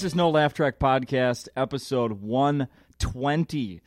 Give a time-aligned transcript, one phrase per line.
[0.00, 3.82] This is No Laugh Track Podcast, episode 120.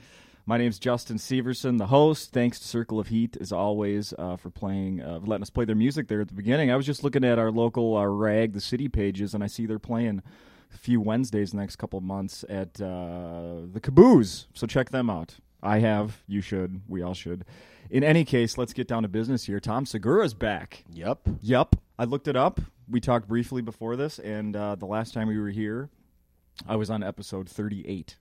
[0.46, 2.32] My name's Justin Severson, the host.
[2.32, 5.66] Thanks to Circle of Heat, as always, uh, for playing, uh, for letting us play
[5.66, 6.70] their music there at the beginning.
[6.70, 9.66] I was just looking at our local uh, rag, the city pages, and I see
[9.66, 10.22] they're playing
[10.72, 14.46] a few Wednesdays the next couple of months at uh, the Caboose.
[14.54, 15.38] So check them out.
[15.64, 16.22] I have.
[16.28, 16.82] You should.
[16.88, 17.44] We all should.
[17.90, 19.60] In any case, let's get down to business here.
[19.60, 20.84] Tom Segura's back.
[20.94, 21.28] Yep.
[21.42, 21.76] Yep.
[21.98, 22.62] I looked it up.
[22.88, 25.90] We talked briefly before this, and uh, the last time we were here,
[26.68, 28.18] I was on episode 38.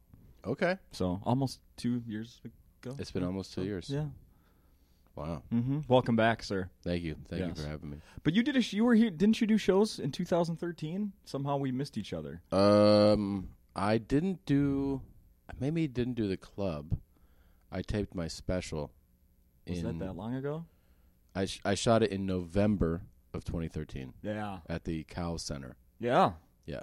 [0.46, 0.76] Okay.
[0.92, 2.96] So almost two years ago.
[2.98, 3.88] It's been almost two years.
[3.88, 4.06] Yeah.
[5.14, 5.42] Wow.
[5.52, 5.80] Mm-hmm.
[5.88, 6.70] Welcome back, sir.
[6.82, 7.16] Thank you.
[7.28, 7.56] Thank Yes.
[7.58, 7.98] you for having me.
[8.24, 11.12] But you did a sh- you were here, didn't you do shows in 2013?
[11.24, 12.40] Somehow we missed each other.
[12.50, 15.02] Um, I didn't do.
[15.60, 16.96] Maybe didn't do the club.
[17.70, 18.90] I taped my special.
[19.68, 20.64] Was in, that that long ago?
[21.34, 23.02] I sh- I shot it in November
[23.34, 24.58] of 2013 Yeah.
[24.68, 25.76] at the Cowles Center.
[26.00, 26.32] Yeah.
[26.66, 26.80] Yeah.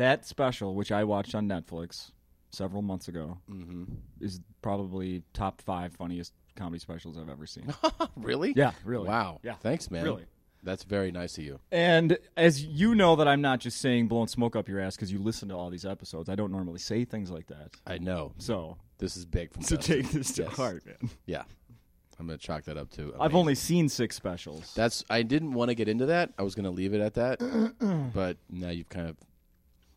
[0.00, 2.10] That special, which I watched on Netflix
[2.50, 3.84] several months ago, Mm-hmm.
[4.20, 7.72] is probably top five funniest comedy specials I've ever seen.
[8.16, 8.54] really?
[8.56, 9.08] yeah, really.
[9.08, 9.40] Wow.
[9.42, 9.54] Yeah.
[9.62, 10.04] Thanks, man.
[10.04, 10.24] Really.
[10.62, 11.60] That's very nice of you.
[11.72, 15.10] And as you know, that I'm not just saying blowing smoke up your ass because
[15.12, 16.28] you listen to all these episodes.
[16.28, 17.70] I don't normally say things like that.
[17.86, 20.02] I know So, this is big from so Justin.
[20.02, 20.52] take this to Yes.
[20.56, 21.10] heart, man.
[21.26, 21.44] Yeah.
[22.18, 23.14] I'm gonna chalk that up too.
[23.18, 24.74] I've only seen six specials.
[24.74, 26.32] That's I didn't want to get into that.
[26.38, 27.38] I was going to leave it at that,
[28.14, 29.16] but now you've kind of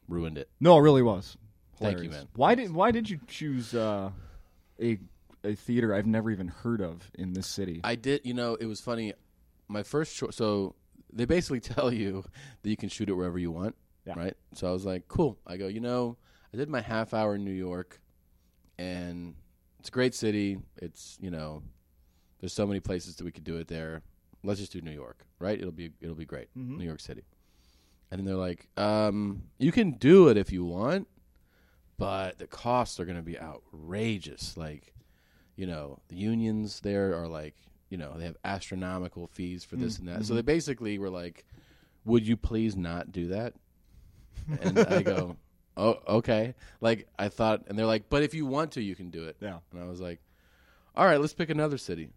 [0.07, 0.49] ruined it.
[0.59, 1.37] no, it really was.
[1.77, 2.27] Thank you, man.
[2.35, 4.11] Why did Why did you choose uh,
[4.81, 4.99] a
[5.43, 7.81] a theater I've never even heard of in this city?
[7.83, 9.13] I did, you know, it was funny.
[9.67, 10.75] My first choice, so
[11.11, 12.23] they basically tell you
[12.61, 14.13] that you can shoot it wherever you want, Yeah.
[14.15, 14.37] right?
[14.53, 15.37] So I was like, cool.
[15.45, 16.17] I go, you know,
[16.53, 17.99] I did my half hour in New York,
[18.77, 19.35] and
[19.79, 20.59] it's a great city.
[20.77, 21.63] It's you know,
[22.39, 24.01] there's so many places that we could do it there.
[24.43, 25.57] Let's just do New York, right?
[25.59, 26.77] It'll be it'll be great, Mhm.
[26.77, 27.23] New York City.
[28.13, 31.07] And they're like, um, you can do it if you want,
[31.97, 34.55] but the costs are going to be outrageous.
[34.55, 34.93] Like,
[35.55, 37.55] you know, the unions there are like,
[37.89, 40.25] you know, they have astronomical fees for this and that.
[40.25, 41.43] So they basically were like,
[42.05, 43.55] would you please not do that?
[44.61, 45.35] And I go,
[45.77, 46.53] oh, okay.
[46.81, 49.37] Like, I thought, and they're like, but if you want to, you can do it.
[49.41, 49.57] yeah.
[49.71, 50.19] And I was like,
[50.95, 52.09] all right, let's pick another city.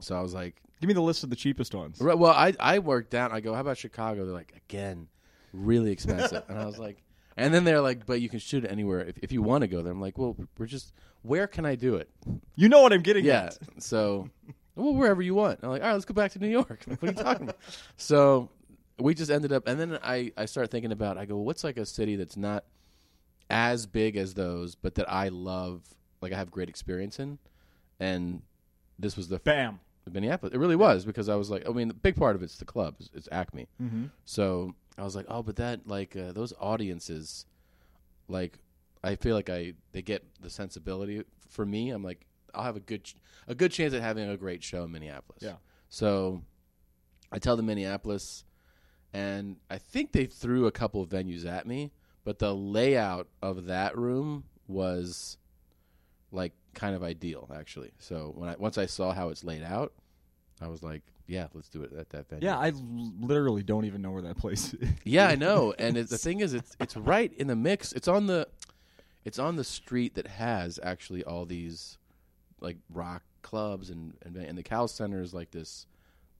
[0.00, 1.98] So I was like, Give me the list of the cheapest ones.
[1.98, 3.32] Right, well, I I worked down.
[3.32, 4.26] I go, how about Chicago?
[4.26, 5.08] They're like, again,
[5.54, 6.42] really expensive.
[6.46, 7.02] and I was like,
[7.38, 9.66] and then they're like, but you can shoot it anywhere if, if you want to
[9.66, 9.90] go there.
[9.94, 12.10] I'm like, well, we're just, where can I do it?
[12.54, 13.44] You know what I'm getting Yeah.
[13.44, 13.58] at.
[13.82, 14.28] So,
[14.74, 15.60] well, wherever you want.
[15.62, 16.84] I'm like, all right, let's go back to New York.
[16.86, 17.58] Like, what are you talking about?
[17.96, 18.50] So
[18.98, 21.16] we just ended up, and then I I started thinking about.
[21.16, 22.64] I go, what's like a city that's not
[23.48, 25.80] as big as those, but that I love,
[26.20, 27.38] like I have great experience in,
[27.98, 28.42] and
[28.98, 29.80] this was the Bam.
[30.10, 30.54] Minneapolis.
[30.54, 32.64] It really was because I was like, I mean, the big part of it's the
[32.64, 33.68] club, it's, it's Acme.
[33.82, 34.04] Mm-hmm.
[34.24, 37.46] So I was like, oh, but that like uh, those audiences,
[38.28, 38.58] like
[39.02, 41.24] I feel like I they get the sensibility.
[41.48, 43.16] For me, I'm like, I'll have a good ch-
[43.48, 45.42] a good chance at having a great show in Minneapolis.
[45.42, 45.56] Yeah.
[45.88, 46.42] So
[47.32, 48.44] I tell them Minneapolis,
[49.12, 51.92] and I think they threw a couple of venues at me,
[52.24, 55.38] but the layout of that room was
[56.32, 57.92] like kind of ideal actually.
[57.98, 59.92] So when I once I saw how it's laid out,
[60.60, 62.46] I was like, yeah, let's do it at that venue.
[62.46, 64.88] Yeah, I l- literally don't even know where that place is.
[65.04, 65.74] Yeah, I know.
[65.78, 67.92] And it, the thing is, it's it's right in the mix.
[67.92, 68.46] It's on the,
[69.24, 71.98] it's on the street that has actually all these,
[72.60, 75.86] like rock clubs and and, and the Cowles Center is like this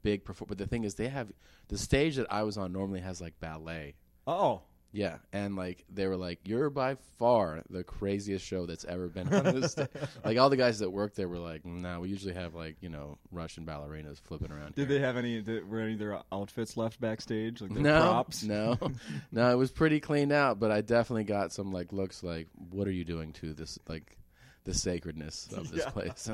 [0.02, 0.24] big.
[0.24, 1.32] Perfor- but the thing is, they have
[1.68, 3.94] the stage that I was on normally has like ballet.
[4.26, 4.62] Oh.
[4.96, 9.26] Yeah, and like they were like, "You're by far the craziest show that's ever been
[9.34, 9.88] on this." sta-"
[10.24, 12.88] like all the guys that worked there were like, "No, we usually have like you
[12.88, 15.42] know Russian ballerinas flipping around." Did here." they have any?
[15.42, 17.60] Did, were any of their outfits left backstage?
[17.60, 18.44] Like their no, props?
[18.44, 18.78] No,
[19.32, 22.86] no, it was pretty cleaned out, but I definitely got some like looks like, what
[22.86, 24.16] are you doing to this like
[24.62, 25.90] the sacredness of this Yeah.
[25.90, 26.30] place?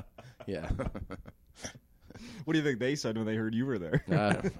[0.46, 0.70] yeah,
[2.44, 4.02] What do you think they said when they heard you were there?
[4.10, 4.50] I,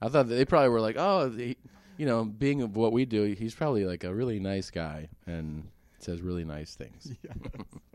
[0.00, 1.56] I thought they probably were like, oh, he,
[1.96, 5.68] you know, being of what we do, he's probably like a really nice guy and
[5.98, 7.12] says really nice things.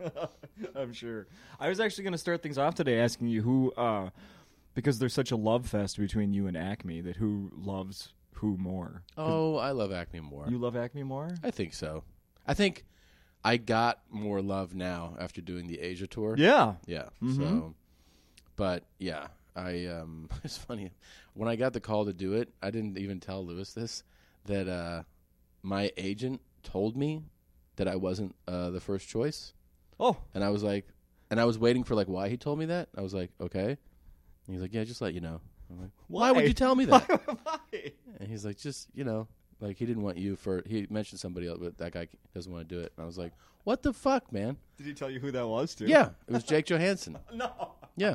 [0.74, 1.26] I'm sure.
[1.58, 4.10] I was actually going to start things off today asking you who, uh,
[4.74, 9.02] because there's such a love fest between you and Acme, that who loves who more?
[9.18, 10.46] Oh, I love Acme more.
[10.48, 11.28] you love Acme more?
[11.44, 12.04] I think so.
[12.46, 12.84] I think
[13.44, 16.34] I got more love now after doing the Asia tour.
[16.38, 16.74] Yeah.
[16.86, 17.08] Yeah.
[17.22, 17.36] Mhm.
[17.36, 17.74] So,
[18.56, 20.90] but yeah, I um, it's funny
[21.34, 22.52] when I got the call to do it.
[22.62, 24.02] I didn't even tell Louis this
[24.46, 25.02] that uh,
[25.62, 27.24] my agent told me
[27.76, 29.52] that I wasn't uh, the first choice,
[29.98, 30.86] Oh, and I was like,
[31.30, 32.88] and I was waiting for like why he told me that.
[32.96, 33.68] I was like, okay.
[34.46, 35.40] And he's like, yeah, just let you know.
[35.70, 37.06] I'm like, why, would you tell me that?
[37.44, 37.58] why?
[38.18, 39.28] and he's like, just you know,
[39.60, 40.62] Like he didn't want you for.
[40.66, 42.92] He mentioned somebody else, but that guy doesn't want to do it.
[42.96, 43.32] And I was like,
[43.64, 44.56] what the fuck, man?
[44.78, 45.86] Did he tell you who that was, too?
[45.86, 47.16] Yeah, it was Jake Johannsen.
[47.34, 47.72] No.
[47.96, 48.14] Yeah.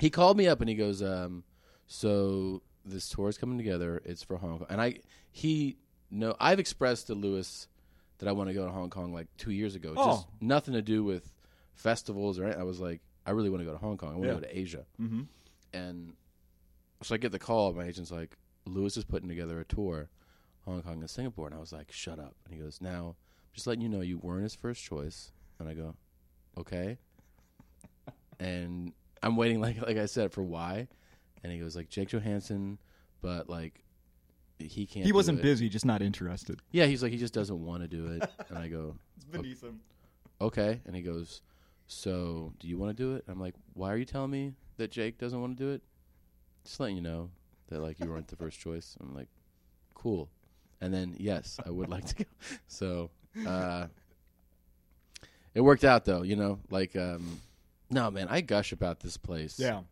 [0.00, 1.44] he called me up and he goes, um,
[1.86, 4.02] "So this tour is coming together.
[4.04, 4.96] It's for Hong Kong." And I,
[5.30, 5.76] he,
[6.10, 7.68] no, I've expressed to Louis
[8.18, 9.94] that I want to go to Hong Kong like two years ago.
[9.96, 10.06] Oh.
[10.12, 11.32] Just nothing to do with
[11.74, 12.44] festivals or.
[12.44, 12.60] anything.
[12.60, 14.10] I was like, I really want to go to Hong Kong.
[14.10, 14.34] I want Yeah.
[14.34, 14.84] to go to Asia.
[15.00, 15.22] Mm-hmm.
[15.74, 16.14] And
[17.02, 17.72] so I get the call.
[17.72, 18.36] My agent's like,
[18.66, 20.08] Louis is putting together a tour,
[20.64, 21.46] Hong Kong and Singapore.
[21.46, 22.34] And I was like, shut up.
[22.44, 23.16] And he goes, now,
[23.52, 25.32] just letting you know, you weren't his first choice.
[25.58, 25.94] And I go,
[26.58, 26.98] okay.
[28.40, 28.92] and
[29.22, 30.88] I'm waiting, like like I said, for why.
[31.42, 32.78] And he goes, like Jake Johannsen,
[33.20, 33.84] but like
[34.58, 35.04] he can't.
[35.04, 35.42] He wasn't it.
[35.42, 36.60] busy, just not interested.
[36.70, 38.30] Yeah, he's like he just doesn't want to do it.
[38.48, 39.80] and I go, It's beneath him.
[40.40, 40.80] okay.
[40.86, 41.42] And he goes,
[41.86, 43.24] so do you want to do it?
[43.28, 45.82] I'm like, why are you telling me that Jake doesn't want to do it?
[46.64, 47.30] Just letting you know
[47.72, 48.96] that like you weren't the first choice.
[49.00, 49.28] I'm like,
[49.94, 50.28] cool.
[50.80, 52.24] And then yes, I would like to go.
[52.68, 53.10] So
[53.46, 53.86] uh,
[55.54, 56.22] it worked out though.
[56.22, 57.40] You know, like um,
[57.90, 59.58] no man, I gush about this place.
[59.58, 59.82] Yeah.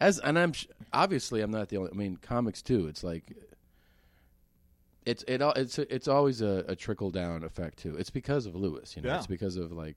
[0.00, 1.90] As and I'm sh- obviously I'm not the only.
[1.92, 2.86] I mean, comics too.
[2.86, 3.24] It's like
[5.06, 7.96] it's it all it's it's always a, a trickle down effect too.
[7.96, 8.94] It's because of Louis.
[8.96, 9.16] You know, Yeah.
[9.18, 9.96] it's because of like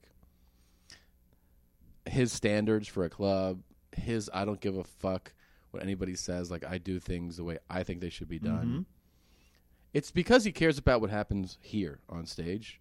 [2.06, 3.60] his standards for a club.
[3.96, 5.32] His I don't give a fuck
[5.74, 6.50] what anybody says.
[6.50, 8.66] Like I do things the way I think they should be done.
[8.66, 8.84] Mhm.
[9.92, 12.80] It's because he cares about what happens here on stage.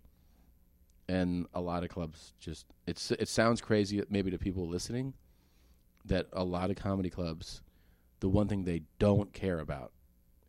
[1.10, 5.13] And a lot of clubs just it's it sounds crazy maybe to people listening
[6.06, 7.62] that a lot of comedy clubs
[8.22, 9.92] the one thing they don't care about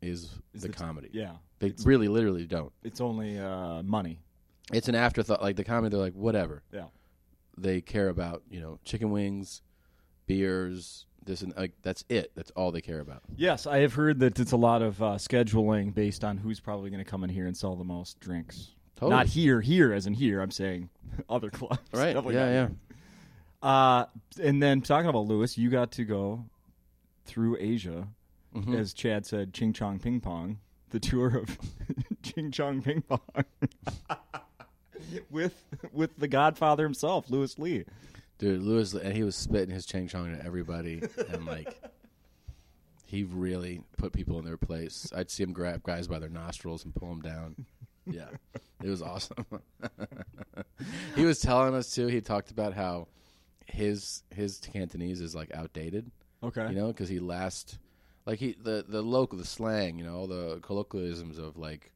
[0.00, 1.08] is, Is the the t- comedy.
[1.12, 1.36] Yeah.
[1.58, 2.72] They It's- really literally don't.
[2.84, 4.20] It's only uh, money.
[4.72, 6.62] It's an afterthought like the comedy they're like whatever.
[6.72, 6.86] Yeah.
[7.58, 9.62] They care about, you know, chicken wings,
[10.26, 12.32] beers, this and like that's it.
[12.34, 13.22] That's all they care about.
[13.36, 16.90] Yes, I have heard that it's a lot of uh, scheduling based on who's probably
[16.90, 18.70] going to come in here and sell the most drinks.
[18.96, 19.10] Totally.
[19.16, 20.40] Not here, here as in here.
[20.40, 20.88] I'm saying
[21.28, 21.78] other clubs.
[21.92, 22.14] Right.
[22.32, 22.68] Yeah,
[23.62, 23.62] yeah.
[23.62, 24.06] Uh,
[24.42, 26.44] and then talking about Louis, you got to go
[27.24, 28.08] through Asia,
[28.54, 28.78] Mhm.
[28.78, 30.58] as Chad said, Ching Chong Ping Pong,
[30.90, 31.58] the tour of
[32.22, 33.20] Ching Chong Ping Pong,
[35.30, 35.54] with
[35.92, 37.84] with the Godfather himself, Louis Lee.
[38.38, 41.80] Dude, Louis, and he was spitting his ching chong at everybody, and like,
[43.06, 45.12] he really put people in their place.
[45.14, 47.66] I'd see him grab guys by their nostrils and pull them down.
[48.06, 48.28] Yeah,
[48.82, 49.46] it was awesome.
[51.16, 52.08] he was telling us too.
[52.08, 53.08] He talked about how
[53.66, 56.10] his his Cantonese is like outdated.
[56.42, 56.68] Okay.
[56.68, 57.78] You know, because he last
[58.26, 61.92] like he the the local the slang, you know, all the colloquialisms of like,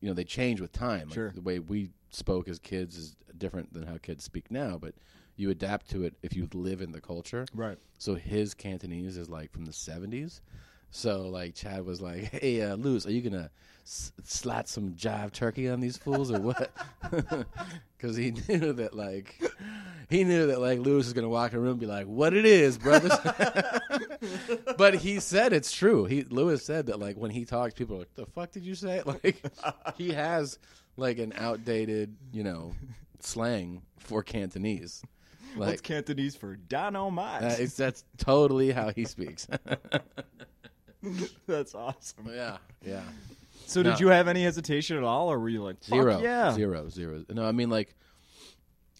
[0.00, 1.08] you know, they change with time.
[1.08, 1.30] Like, Sure.
[1.30, 4.94] The way we spoke as kids is different than how kids speak now, but
[5.42, 7.44] you adapt to it if you live in the culture.
[7.54, 7.76] Right.
[7.98, 10.40] So his Cantonese is like from the seventies.
[10.90, 13.50] So like Chad was like, "Hey, uh, Luz, are you gonna
[13.84, 16.70] s- slat some jive turkey on these fools or what?"
[17.96, 19.40] Because he knew that like
[20.10, 22.34] he knew that like Louis was gonna walk in the room and be like, "What
[22.34, 23.12] it is, brothers?"
[24.76, 26.04] but he said it's true.
[26.04, 28.74] He Louis said that like when he talks, people are like, "The fuck did you
[28.74, 29.42] say?" Like
[29.96, 30.58] he has
[30.96, 32.74] like an outdated, you know,
[33.20, 35.02] slang for Cantonese.
[35.56, 37.42] Like Cantonese for dynamite?
[37.42, 39.46] that is, that's totally how he speaks.
[41.46, 42.30] That's awesome.
[42.32, 43.02] yeah, yeah.
[43.66, 43.90] So, No.
[43.90, 46.52] did you have any hesitation at all, or were you like Fuck Zero, Yeah.
[46.52, 47.24] zero, zero.
[47.30, 47.94] No, I mean like,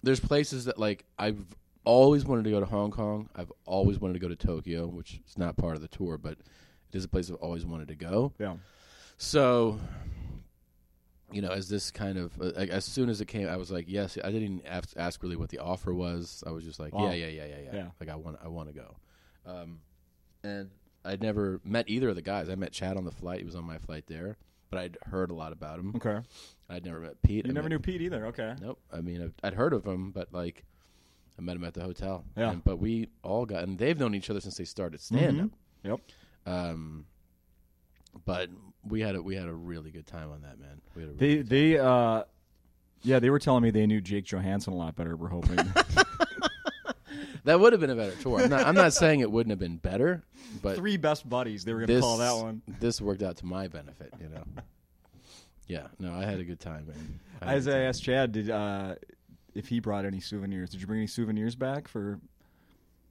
[0.02, 1.44] there's places that like I've
[1.84, 3.28] always wanted to go to Hong Kong.
[3.36, 6.32] I've always wanted to go to Tokyo, which is not part of the tour, but
[6.32, 8.32] it is a place I've always wanted to go.
[8.38, 8.56] Yeah.
[9.16, 9.78] So,
[11.32, 13.86] you know, as this kind of uh, as soon as it came, I was like,
[13.88, 14.18] yes.
[14.22, 16.42] I didn't even ask, ask really what the offer was.
[16.46, 17.06] I was just like, Wow.
[17.06, 17.86] yeah, yeah, yeah, yeah, yeah, Yeah.
[18.00, 18.96] Like I want, I want to go.
[19.46, 19.80] Um,
[20.44, 20.70] and
[21.04, 22.48] I'd never met either of the guys.
[22.48, 23.40] I met Chad on the flight.
[23.40, 24.36] He was on my flight there,
[24.70, 25.92] but I'd heard a lot about him.
[25.96, 26.20] Okay.
[26.68, 27.44] I'd never met Pete.
[27.46, 28.26] You I never met- knew Pete either.
[28.26, 28.54] Okay.
[28.60, 28.78] Nope.
[28.92, 30.64] I mean, I'd, I'd heard of him, but like,
[31.38, 32.24] I met him at the hotel.
[32.36, 32.50] Yeah.
[32.52, 35.50] And- but we all got, and they've known each other since they started stand up.
[35.84, 36.00] Yep.
[36.46, 37.06] Um,
[38.24, 38.50] but
[38.88, 40.80] we had a we had a really good time on that, man.
[40.94, 42.22] We had a They really good they uh,
[43.02, 45.16] yeah, they were telling me they knew Jake Johannsen a lot better.
[45.16, 45.56] We're hoping.
[47.44, 48.40] that would have been a better tour.
[48.40, 50.22] I'm not, I'm not saying it wouldn't have been better,
[50.62, 51.64] but Three best buddies.
[51.64, 52.62] They were going to this call that one.
[52.80, 54.12] this worked out to my benefit.
[54.20, 54.44] You know.
[55.68, 55.86] Yeah.
[55.98, 57.20] No, I had a good time, man.
[57.40, 57.88] I As good I time.
[57.88, 58.96] asked Chad, did uh,
[59.54, 60.68] if he brought any souvenirs?
[60.70, 62.18] Did you bring any souvenirs back for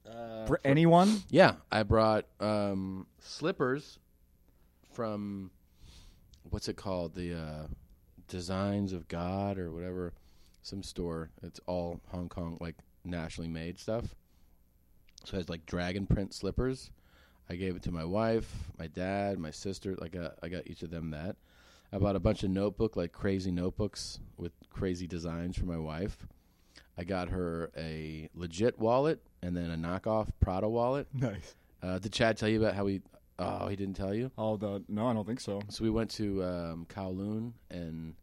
[0.08, 1.24] Uh, for anyone?
[1.30, 3.98] Yeah, I brought um, slippers
[4.94, 5.50] from
[6.50, 7.15] what's it called?
[7.15, 7.67] The uh,
[8.27, 10.13] Designs of God or whatever,
[10.62, 11.29] some store.
[11.43, 14.15] It's all Hong Kong, like nationally made stuff.
[15.25, 16.91] So it has like dragon print slippers.
[17.50, 19.98] I gave it to my wife, my dad, my sister.
[20.01, 21.36] I got I got each of them that.
[21.93, 26.25] I bought a bunch of notebook, like crazy notebooks with crazy designs for my wife.
[26.98, 31.07] I got her a legit wallet and then a knockoff Prada wallet.
[31.13, 31.55] Nice.
[31.83, 33.01] Uh, did Chad tell you about how we?
[33.41, 34.31] Oh, he didn't tell you.
[34.38, 35.62] Oh, the no, I don't think so.
[35.69, 38.13] So we went to um, Kowloon, and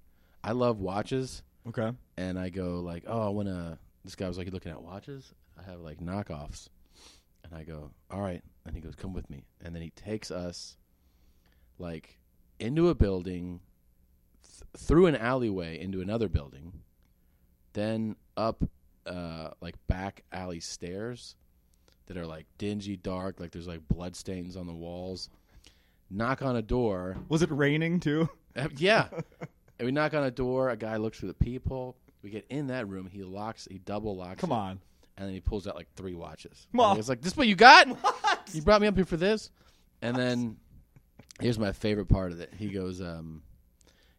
[0.45, 1.43] I love watches.
[1.69, 1.91] Okay.
[2.17, 3.79] And I go like, oh, I want to.
[4.05, 5.35] This guy was like, you looking at watches?
[5.59, 6.69] I have like knockoffs,
[7.43, 8.43] and I go, all right.
[8.65, 9.45] And he goes, come with me.
[9.61, 10.77] And then he takes us,
[11.79, 12.19] like,
[12.61, 13.61] into a building,
[14.43, 16.73] th- through an alleyway into another building,
[17.73, 18.63] then up,
[19.07, 21.35] uh, like back alley stairs
[22.09, 25.31] that are like dingy, dark, like there's like blood stains on the walls.
[26.11, 27.17] Knock on a door.
[27.29, 28.29] Was it raining too?
[28.57, 29.09] Uh, yeah.
[29.79, 30.71] and we knock on a door.
[30.71, 31.97] A guy looks through the peephole.
[32.23, 33.07] We get in that room.
[33.07, 33.69] He locks.
[33.71, 34.41] He double locks.
[34.41, 34.81] Come it, on.
[35.17, 36.67] And then he pulls out like three watches.
[36.73, 37.87] Well- He's like, "This is what you got?
[38.03, 38.41] What?
[38.53, 39.51] You brought me up here for this?"
[40.01, 40.57] And then
[41.41, 42.53] here's my favorite part of it.
[42.57, 43.43] He goes, um,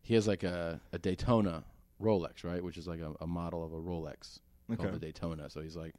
[0.01, 1.63] he has like a, a Daytona
[2.01, 4.39] Rolex, right, which is like a, a model of a Rolex
[4.77, 5.49] called the Daytona.
[5.49, 5.93] So he's like,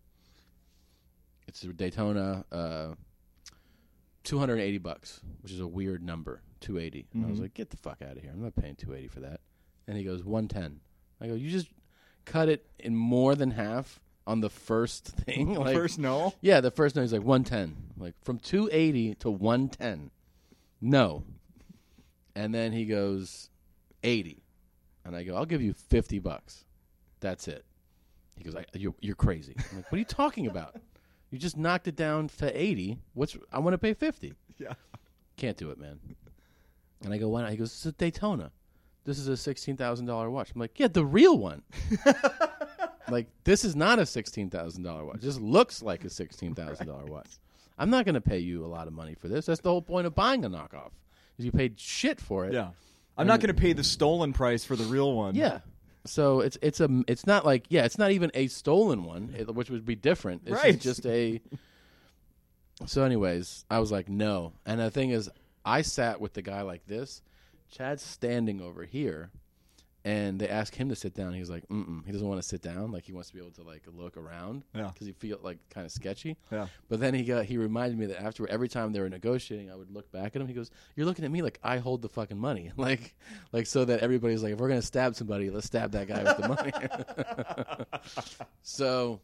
[1.51, 2.95] it's Daytona, uh,
[4.25, 7.07] two hundred and eighty bucks, which is a weird number, two eighty.
[7.13, 7.43] And I was Mhm.
[7.43, 8.31] like, get the fuck out of here!
[8.33, 9.41] I'm not paying two eighty for that.
[9.89, 10.81] And he goes one ten.
[11.21, 11.69] I go, you just
[12.25, 16.33] cut it in more than half on the first thing, like First no.
[16.41, 17.03] yeah, the first no.
[17.03, 20.11] he's like one ten, like from two eighty to one ten.
[20.81, 21.25] No,
[22.37, 23.51] and then he goes
[24.05, 24.45] eighty,
[25.05, 26.65] and I go, I'll give you fifty bucks.
[27.19, 27.65] That's it.
[28.37, 29.55] He goes, I, you're you're crazy.
[29.71, 30.77] I'm like, what are you talking about?
[31.31, 32.99] You just knocked it down to eighty.
[33.15, 34.35] What's I want to pay fifty.
[34.59, 34.75] Yeah.
[35.39, 35.99] Can't do it, man.
[37.03, 37.51] And I go, why not?
[37.51, 38.53] He goes, it's a Daytona.
[39.05, 40.51] This is a sixteen thousand dollar watch.
[40.55, 41.63] I'm like, yeah, the real one.
[43.09, 45.21] like this is not a sixteen thousand dollar watch.
[45.23, 47.39] This looks like a sixteen thousand dollar watch.
[47.79, 49.47] I'm not going to pay you a lot of money for this.
[49.47, 50.91] That's the whole point of buying a knockoff.
[51.39, 52.53] Is you paid shit for it.
[52.53, 52.73] Yeah.
[53.17, 55.35] I'm not going to pay the stolen price for the real one.
[55.35, 55.61] Yeah.
[56.07, 59.55] So it's it's a it's not like yeah it's not even a stolen one it,
[59.55, 60.43] which would be different.
[60.47, 60.79] It's Right.
[60.81, 61.41] just a.
[62.87, 65.29] So, anyways, I was like no, and the thing is,
[65.67, 67.21] I sat with the guy like this.
[67.71, 69.31] Chad's standing over here,
[70.05, 71.35] and they ask him to sit down.
[71.35, 72.07] He's like, Mm-mm.
[72.07, 72.91] he doesn't want to sit down.
[72.91, 74.89] Like he wants to be able to like look around Yeah.
[74.89, 76.39] because he feel like kind of sketchy.
[76.51, 76.69] Yeah.
[76.89, 79.77] But then he got he reminded me that after every time they were negotiating, I
[79.77, 80.49] would look back at him.
[80.49, 83.15] He goes, "You're looking at me like I hold the fucking money, like
[83.53, 86.37] like so that everybody's like, if we're gonna stab somebody, let's stab that guy with
[86.39, 86.73] the money."
[88.63, 89.21] so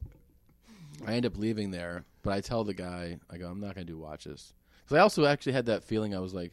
[1.06, 3.84] I end up leaving there, but I tell the guy, I go, "I'm not gonna
[3.84, 4.52] do watches."
[4.84, 6.14] Because I also actually had that feeling.
[6.14, 6.52] I was like,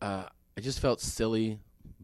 [0.00, 0.24] uh,
[0.56, 1.58] I just felt silly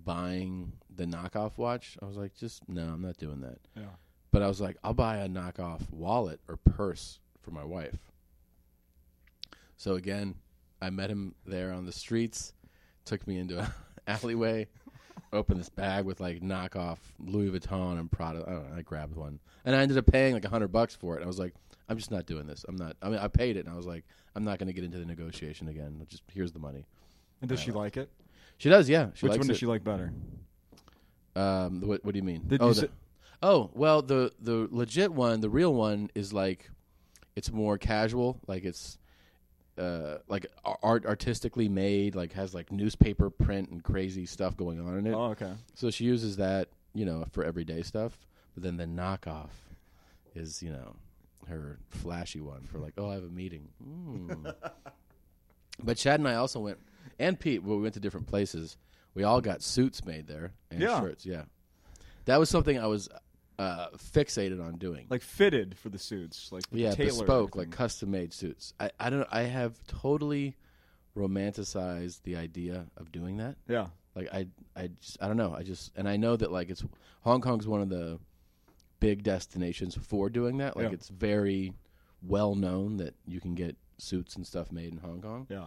[0.05, 1.97] buying the knockoff watch.
[2.03, 3.59] I was like, just no, I'm not doing that.
[3.77, 3.85] Yeah.
[4.31, 7.97] But I was like, I'll buy a knockoff wallet or purse for my wife.
[9.77, 10.35] So again,
[10.81, 12.53] I met him there on the streets,
[13.05, 13.69] took me into an
[14.07, 14.69] alleyway,
[15.33, 18.45] opened this bag with like knockoff Louis Vuitton and Prada.
[18.47, 19.39] I don't know, I grabbed one.
[19.65, 21.19] And I ended up paying like a hundred bucks for it.
[21.19, 21.55] And I was like,
[21.89, 22.65] I'm just not doing this.
[22.69, 24.85] I'm not I mean I paid it and I was like, I'm not gonna get
[24.85, 26.05] into the negotiation again.
[26.09, 26.85] Just here's the money.
[27.41, 28.11] And does she uh, like it?
[28.59, 29.09] She does, yeah.
[29.15, 29.61] She Which likes one does it.
[29.61, 30.13] she like better?
[31.37, 32.43] Um, what, what do you mean?
[32.47, 32.91] Did oh, you the- say-
[33.43, 36.71] oh, well, the the legit one, the real one, is like
[37.37, 38.41] it's more casual.
[38.47, 38.99] Like it's
[39.79, 40.47] uh, like
[40.83, 42.15] art artistically made.
[42.15, 45.13] Like has like newspaper print and crazy stuff going on in it.
[45.13, 45.53] Oh, okay.
[45.75, 48.19] So she uses that, you know, for everyday stuff.
[48.55, 49.51] But then the knockoff
[50.35, 50.97] is, you know,
[51.49, 53.69] her flashy one for like, oh, I have a meeting.
[53.87, 54.55] Mm.
[55.83, 56.79] but Chad and I also went,
[57.19, 58.79] and Pete, well, we went to different places.
[59.17, 61.01] We all got suits made there and Yeah.
[61.01, 61.27] shirts.
[61.27, 61.43] Yeah,
[62.27, 63.09] that was something I was
[63.59, 65.07] uh, fixated on doing.
[65.11, 67.77] Like fitted for the suits, like yeah, the tailor and bespoke, like everything.
[67.79, 68.75] custom made suits.
[68.79, 69.27] I, I don't.
[69.33, 70.55] I have totally
[71.17, 73.57] romanticized the idea of doing that.
[73.69, 73.87] yeah.
[74.15, 75.55] Like I, I just, I don't know.
[75.55, 76.83] I just, and I know that like it's
[77.21, 78.19] Hong Kong's one of the
[78.99, 80.75] big destinations for doing that.
[80.75, 80.93] Like Yeah.
[80.93, 81.75] it's very
[82.23, 85.47] well known that you can get suits and stuff made in Hong Kong.
[85.51, 85.67] Yeah.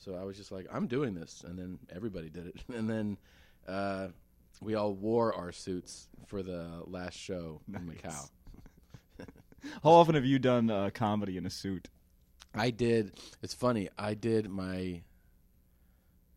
[0.00, 3.16] So I was just like, I'm doing this, and then everybody did it, and then
[3.68, 4.08] uh,
[4.60, 7.96] we all wore our suits for the last show in Nice.
[7.98, 8.30] Macau.
[9.82, 11.88] How often have you done uh, comedy in a suit?
[12.54, 13.12] I did.
[13.42, 13.88] It's funny.
[13.98, 15.02] I did my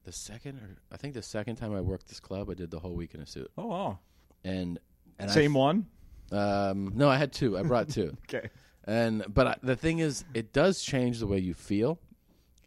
[0.04, 2.80] the second, or I think the second time I worked this club, I did the
[2.80, 4.00] whole week in a suit, Oh, wow.
[4.44, 4.78] and
[5.18, 5.86] and I Same one?
[6.34, 7.58] Um, no, I had two.
[7.58, 8.18] I brought two.
[8.28, 8.50] Okay.
[8.84, 12.00] and but I, the thing is, it does change the way you feel,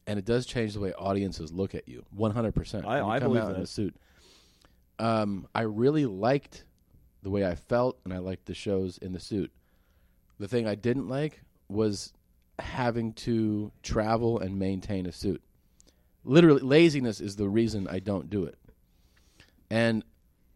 [0.06, 2.04] and it does change the way audiences look at you.
[2.10, 2.86] One hundred percent.
[2.86, 3.62] I- I believe out in that.
[3.62, 3.94] a suit.
[4.98, 6.64] Um, I really liked
[7.22, 9.50] the way I felt, and I liked the shows in the suit.
[10.38, 12.12] The thing I didn't like was
[12.58, 15.42] having to travel and maintain a suit.
[16.24, 18.58] Literally, laziness is the reason I don't do it.
[19.70, 20.04] And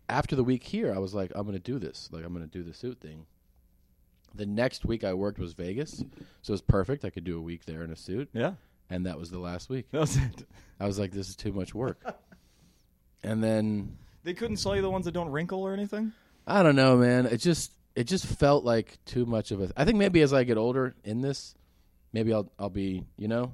[0.08, 2.08] after the week here, I was like, I'm going to do this.
[2.12, 3.26] Like, I'm going to do the suit thing.
[4.34, 6.04] The next week I worked was Vegas,
[6.42, 7.04] so it was perfect.
[7.04, 8.52] I could do a week there in a suit, Yeah,
[8.90, 9.86] and that was the last week.
[9.92, 10.46] that was it.
[10.78, 12.02] I was like, this is too much work.
[13.22, 16.12] and then They couldn't sell you the ones that don't wrinkle or anything.
[16.46, 17.26] I don't know, man.
[17.26, 19.70] It just it just felt like too much of a.
[19.76, 21.54] I think maybe as I get older in this,
[22.12, 23.52] maybe I'll I'll be you know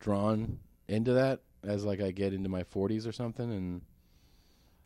[0.00, 3.82] drawn into that as like I get into my 40s or something, and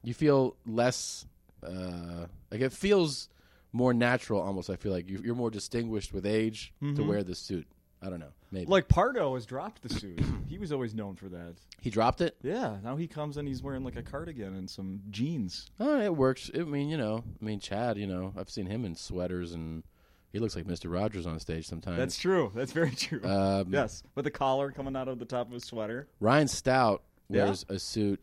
[0.03, 1.25] you feel less
[1.65, 3.29] uh, like it feels
[3.73, 4.41] more natural.
[4.41, 7.07] Almost, I feel like you, you're more distinguished with age to Mhm.
[7.07, 7.67] wear the suit.
[8.05, 8.33] I don't know.
[8.53, 10.21] Maybe Like Pardo has dropped the suit.
[10.49, 11.55] he was always known for that.
[11.81, 12.37] he dropped it.
[12.43, 15.71] Yeah, now he comes and he's wearing like a cardigan and some jeans.
[15.81, 16.51] Oh, it works.
[16.55, 17.97] I mean, you know, I mean, Chad.
[17.99, 19.83] You know, I've seen him in sweaters, and
[20.33, 21.97] he looks like Mister Rogers on stage sometimes.
[21.99, 22.53] That's true.
[22.55, 23.21] That's very true.
[23.25, 26.07] Um, yes, with the collar coming out of the top of his sweater.
[26.21, 27.45] Ryan Stout Yeah?
[27.47, 28.21] wears a suit.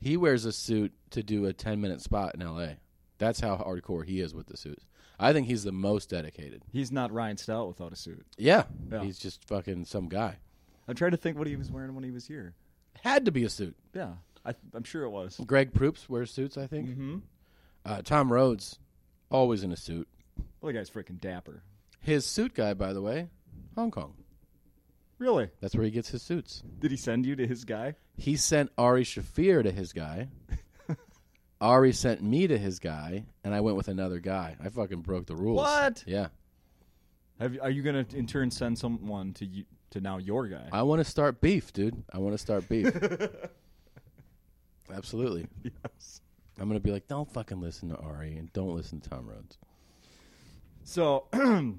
[0.00, 2.74] He wears a suit to do a 10 minute spot in LA.
[3.18, 4.84] That's how hardcore he is with the suits.
[5.18, 6.62] I think he's the most dedicated.
[6.72, 8.26] He's not Ryan Stout without a suit.
[8.36, 8.64] Yeah.
[8.90, 9.02] Yeah.
[9.02, 10.38] He's just fucking some guy.
[10.86, 12.54] I'm trying to think what he was wearing when he was here.
[13.02, 13.76] Had to be a suit.
[13.94, 14.12] Yeah,
[14.44, 15.40] I, I'm sure it was.
[15.46, 16.90] Greg Proops wears suits, I think.
[16.90, 17.16] Mm-hmm.
[17.84, 18.78] Uh, Tom Rhodes,
[19.30, 20.08] always in a suit.
[20.60, 21.62] Well, the guy's freaking dapper.
[22.00, 23.28] His suit guy, by the way,
[23.74, 24.14] Hong Kong.
[25.18, 25.48] Really?
[25.60, 26.62] That's where he gets his suits.
[26.80, 27.94] Did he send you to his guy?
[28.16, 30.28] He sent Ari Shaffir to his guy.
[31.64, 34.54] Ari sent me to his guy, and I went with another guy.
[34.62, 35.56] I fucking broke the rules.
[35.56, 36.04] What?
[36.06, 36.26] Yeah.
[37.40, 40.68] Have, are you going to in turn send someone to you to now your guy?
[40.72, 42.04] I want to start beef, dude.
[42.12, 42.94] I want to start beef.
[44.94, 45.46] Absolutely.
[45.64, 46.20] yes.
[46.58, 49.26] I'm going to be like, don't fucking listen to Ari and don't listen to Tom
[49.26, 49.56] Rhodes.
[50.84, 51.28] So,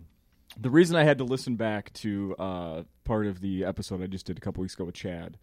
[0.60, 4.26] the reason I had to listen back to uh, part of the episode I just
[4.26, 5.38] did a couple weeks ago with Chad,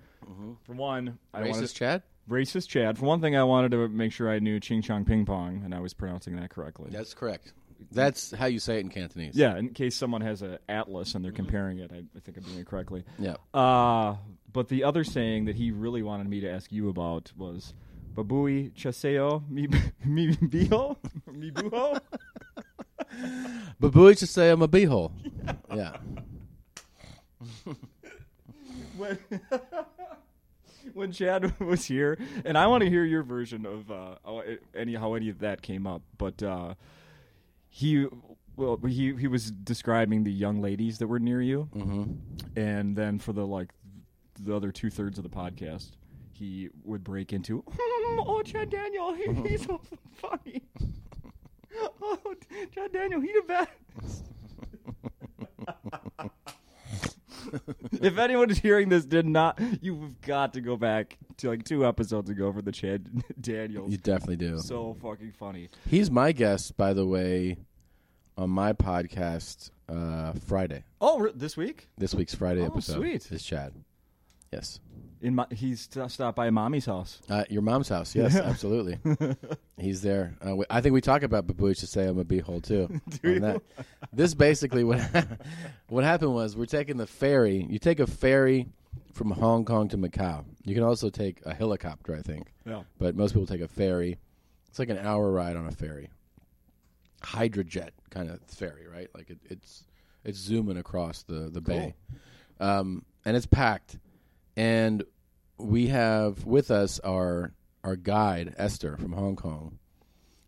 [0.65, 2.03] for one, I wanted Racist Chad?
[2.29, 2.99] racist Chad.
[2.99, 5.75] For one thing, I wanted to make sure I knew Ching Chong Ping Pong and
[5.75, 6.91] I was pronouncing that correctly.
[6.91, 7.53] That's correct.
[7.91, 9.35] That's how you say it in Cantonese.
[9.35, 12.45] Yeah, in case someone has an atlas and they're comparing it, I, I think I'm
[12.45, 13.05] doing it correctly.
[13.19, 13.35] Yeah.
[13.53, 14.17] Uh,
[14.53, 17.75] but the other saying that he really wanted me to ask you about was
[18.15, 19.67] Babui Chaseo Mi
[20.05, 20.97] Mi Biho
[21.33, 22.01] Mi Buho.
[23.81, 25.12] Babui to say I'm a beehole.
[25.75, 25.96] Yeah.
[28.96, 29.18] when,
[30.94, 34.42] when Chad was here, and I want to hear your version of uh, how-
[34.75, 36.03] any how any of that came up.
[36.18, 36.75] But uh,
[37.68, 38.07] he,
[38.57, 42.05] well, he he was describing the young ladies that were near you, hmm
[42.57, 43.72] and then for the like
[44.40, 45.90] the other two thirds of the podcast,
[46.33, 49.81] he would break into, "Oh, Chad Daniel, he, he's so
[50.14, 50.62] funny."
[52.03, 52.35] Oh,
[52.75, 54.25] Chad Daniel, he the best.
[58.01, 61.87] if anyone is hearing this, did not, you've got to go back to like two
[61.87, 63.07] episodes ago for the Chad
[63.41, 63.91] Daniels.
[63.91, 64.59] You definitely do.
[64.59, 65.69] So fucking funny.
[65.89, 67.59] He's my guest, by the way,
[68.37, 70.85] on my podcast uh, Friday.
[71.01, 73.31] Oh, this week This week's Friday Oh, episode sweet.
[73.31, 73.73] is Chad.
[74.53, 74.81] Yes.
[75.23, 77.21] In my, he's st- stopped by mommy's house.
[77.31, 78.15] Uh, your mom's house.
[78.15, 78.99] Yes, absolutely.
[79.79, 80.35] He's there.
[80.47, 83.01] Uh, we, I think we talk about Babuch to say I'm a beehole too.
[83.23, 83.41] Do you?
[83.41, 83.63] that.
[84.13, 85.01] This basically what
[85.89, 87.67] what happened was we're taking the ferry.
[87.71, 88.67] You take a ferry
[89.13, 90.45] from Hong Kong to Macau.
[90.65, 92.83] You can also take a helicopter, I think, Yeah.
[92.99, 94.19] but most people take a ferry.
[94.69, 96.11] It's like an hour ride on a ferry.
[97.23, 99.09] Hydrojet kind of ferry, right?
[99.15, 99.85] Like it, it's
[100.25, 101.95] it's zooming across the the bay,
[102.59, 103.99] um, and it's packed.
[104.57, 105.03] And
[105.62, 107.53] we have with us our
[107.85, 109.79] our guide Esther from Hong Kong.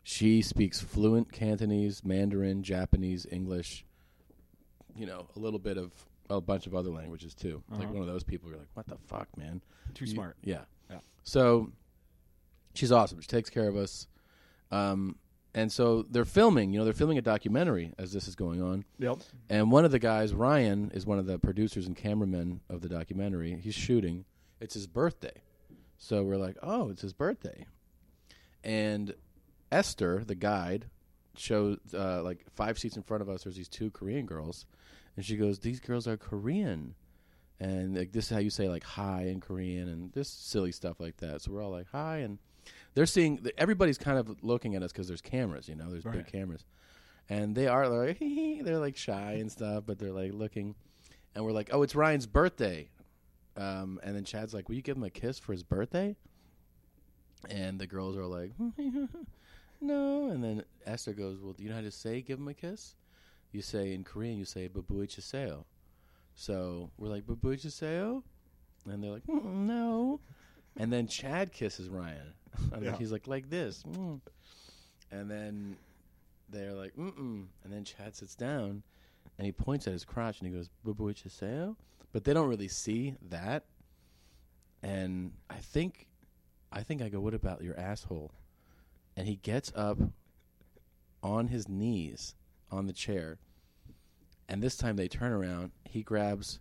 [0.03, 3.85] She speaks fluent Cantonese, Mandarin, Japanese, English.
[4.95, 5.91] You know, a little bit of
[6.31, 7.63] a bunch of other languages too.
[7.71, 7.93] Like Uh-huh.
[7.93, 8.49] one of those people.
[8.51, 9.61] You're like, what the fuck, man?
[9.95, 10.37] Too You- smart.
[10.43, 10.65] Yeah.
[10.91, 11.01] Yeah.
[11.25, 11.73] So
[12.75, 13.21] she's awesome.
[13.21, 14.07] She takes care of us.
[14.71, 15.17] Um,
[15.55, 16.73] and so they're filming.
[16.73, 18.85] You know, they're filming a documentary as this is going on.
[18.99, 19.19] Yep.
[19.49, 22.89] And one of the guys, Ryan, is one of the producers and cameramen of the
[22.89, 23.57] documentary.
[23.61, 24.25] He's shooting.
[24.65, 25.43] It's his birthday.
[25.99, 27.67] So we're like, oh, it's his birthday.
[28.63, 29.15] And
[29.71, 30.87] Esther, the guide,
[31.37, 33.45] shows uh, like five seats in front of us.
[33.45, 34.67] There's these two Korean girls,
[35.17, 36.95] and she goes, "These girls are Korean."
[37.61, 40.99] And like this is how you say like hi in Korean and this silly stuff
[41.01, 41.43] like that.
[41.43, 42.39] So we're all like hi, and
[42.95, 46.17] they're seeing everybody's kind of looking at us because there's cameras, you know, there's Right.
[46.17, 46.65] big cameras,
[47.29, 50.75] and they are like they're like shy and stuff, but they're like looking,
[51.35, 52.89] and we're like, oh, it's Ryan's birthday,
[53.57, 56.17] um, and then Chad's like, will you give him a kiss for his birthday?
[57.51, 58.53] And the girls are like,
[59.81, 62.55] no, and then Esther goes, well, do you know how to say give him a
[62.55, 62.95] kiss?
[63.53, 65.65] You say in Korean, you say babui chiseo.
[66.35, 68.23] So we're like, Seo?
[68.87, 70.21] And they're like, mm, no.
[70.77, 72.35] And then Chad kisses Ryan.
[72.81, 72.97] Yeah.
[72.97, 73.83] he's like, like this.
[73.83, 74.21] Mm.
[75.11, 75.77] And then
[76.49, 77.47] they're like, mm-mm.
[77.65, 78.83] And then Chad sits down
[79.39, 81.77] and he points at his crotch and he goes, Seo?
[82.15, 83.65] But they don't really see that.
[84.85, 86.07] And I think,
[86.71, 88.31] I think I go, what about your asshole?
[89.17, 89.99] And he gets up
[91.25, 92.37] on his knees
[92.71, 93.39] on the chair.
[94.49, 95.73] And this time they turn around.
[95.85, 96.61] He grabs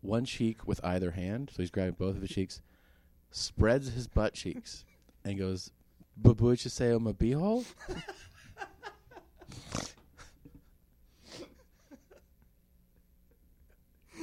[0.00, 2.62] one cheek with either hand, so he's grabbing both of his cheeks,
[3.30, 4.86] spreads his butt cheeks,
[5.22, 5.70] and goes,
[6.18, 7.66] Babucha Seo my beehole?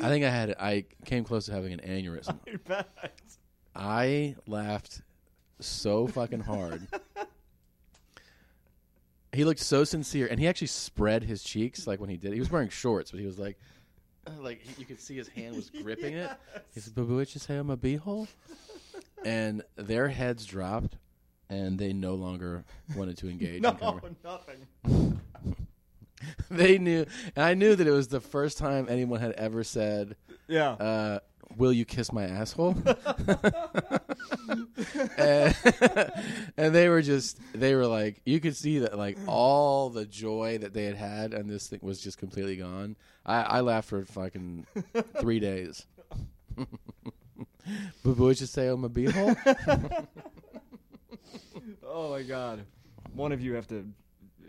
[0.02, 2.38] I think I had I came close to having an aneurysm.
[2.48, 3.12] I bet.
[3.76, 5.02] I laughed
[5.60, 6.88] so fucking hard.
[9.34, 12.34] he looked so sincere, and he actually spread his cheeks like when he did.
[12.34, 13.58] He was wearing shorts, but he was like,
[14.28, 16.30] uh, like he- you could see his hand was gripping it.
[16.74, 18.28] He said, "Boo boo, say I'm a beehole,"
[19.24, 20.98] and their heads dropped,
[21.50, 22.64] and they no longer
[22.96, 23.62] wanted to engage.
[23.82, 24.68] No, nothing.
[26.50, 30.16] they knew, and I knew that it was the first time anyone had ever said,
[30.48, 30.72] Yeah.
[30.72, 31.20] uh,
[31.58, 32.76] "Will you kiss my asshole?"
[35.18, 35.56] and,
[36.58, 40.58] and they were just they were like you could see that like all the joy
[40.60, 42.96] that they had had and this thing was just completely gone.
[43.26, 44.66] I, I laughed for fucking
[45.20, 45.86] three days.
[46.56, 46.68] but
[48.18, 49.36] boys just say I'm a beehole.
[51.86, 52.66] oh my god.
[53.14, 53.88] One of you have to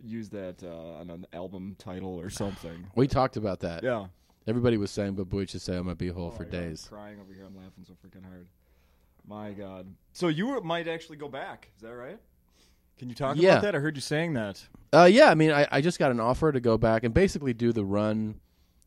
[0.07, 2.87] use that uh, on an album title or something.
[2.95, 3.83] We talked about that.
[3.83, 4.07] yeah.
[4.49, 6.87] Everybody was saying, "But boys just say I'm a beehole" Oh for God, I'm days.
[6.89, 7.45] crying over here.
[7.45, 8.47] I'm laughing so freaking hard.
[9.27, 9.87] My God.
[10.13, 11.69] So you were, might actually go back.
[11.77, 12.19] Is that right?
[12.99, 13.55] Can you talk Yeah.
[13.55, 13.75] about that?
[13.75, 14.65] I heard you saying that.
[14.93, 17.53] Uh, yeah, I mean, I, I just got an offer to go back and basically
[17.53, 18.41] do the run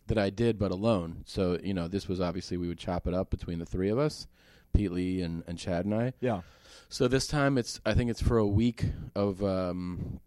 [0.08, 1.24] that I did, but alone.
[1.26, 4.00] So you know, this was obviously we would chop it up between the three of
[4.00, 4.28] us,
[4.74, 6.14] Pete Lee and, and Chad and I.
[6.22, 6.42] Yeah.
[6.88, 10.22] So this time it's I think it's for a week of um,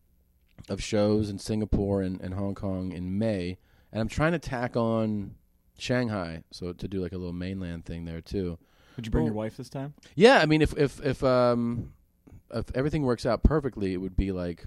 [0.68, 3.59] of shows in Singapore and, and Hong Kong in May,
[3.92, 5.35] and I'm trying to tack on
[5.79, 8.59] Shanghai, so to do like a little mainland thing there too.
[8.96, 9.94] Would you bring Well- your wife this time?
[10.14, 11.92] Yeah, I mean, if if if um
[12.55, 14.66] if everything works out perfectly, it would be like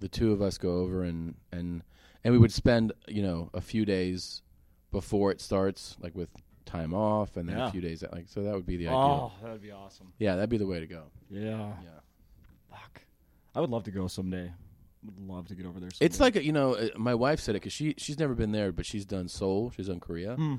[0.00, 1.82] the two of us go over and and
[2.24, 4.42] and we would spend you know a few days
[4.90, 6.28] before it starts, like with
[6.66, 7.68] time off, and then Yeah.
[7.68, 8.98] a few days like so that would be the ideal.
[8.98, 10.12] Oh, that would be awesome.
[10.18, 11.04] Yeah, that'd be the way to go.
[11.30, 11.72] Yeah.
[11.82, 12.00] Yeah,
[12.70, 13.02] Fuck.
[13.54, 14.52] I would love to go someday.
[15.16, 15.90] Would love to get over there.
[15.90, 16.06] Someday.
[16.06, 18.72] it's like you know, uh, my wife said it because she she's never been there,
[18.72, 20.56] but she's done Seoul, she's done Korea, Hmm.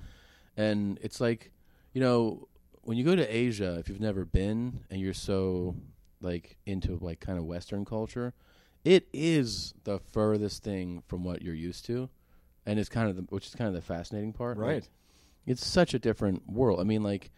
[0.58, 1.52] and it's like
[1.94, 2.48] you know
[2.82, 5.76] when you go to Asia, if you've never been and you're so
[6.22, 8.34] like into like kind of Western culture,
[8.84, 12.10] it is the furthest thing from what you're used to,
[12.66, 14.58] and it's kind of the, which is kind of the fascinating part.
[14.58, 14.90] Like, right.
[15.46, 16.80] it's such a different world.
[16.80, 17.32] I mean, like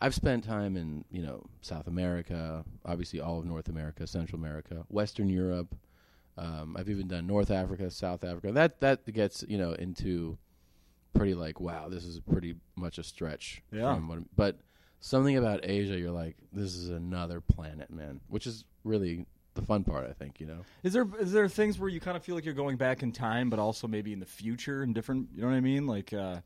[0.00, 4.84] I've spent time in you know South America, obviously all of North America, Central America,
[4.88, 5.74] Western Europe.
[6.38, 8.52] Um, I've even done North Africa, South Africa.
[8.52, 10.36] That that gets you know into
[11.14, 13.62] pretty like wow, this is pretty much a stretch.
[13.72, 13.94] Yeah.
[13.94, 14.58] From what, but
[15.00, 18.20] something about Asia, you're like, this is another planet, man.
[18.28, 20.38] Which is really the fun part, I think.
[20.40, 20.58] You know.
[20.82, 23.12] Is there is there things where you kind of feel like you're going back in
[23.12, 25.28] time, but also maybe in the future and different?
[25.34, 25.86] You know what I mean?
[25.86, 26.40] Like uh,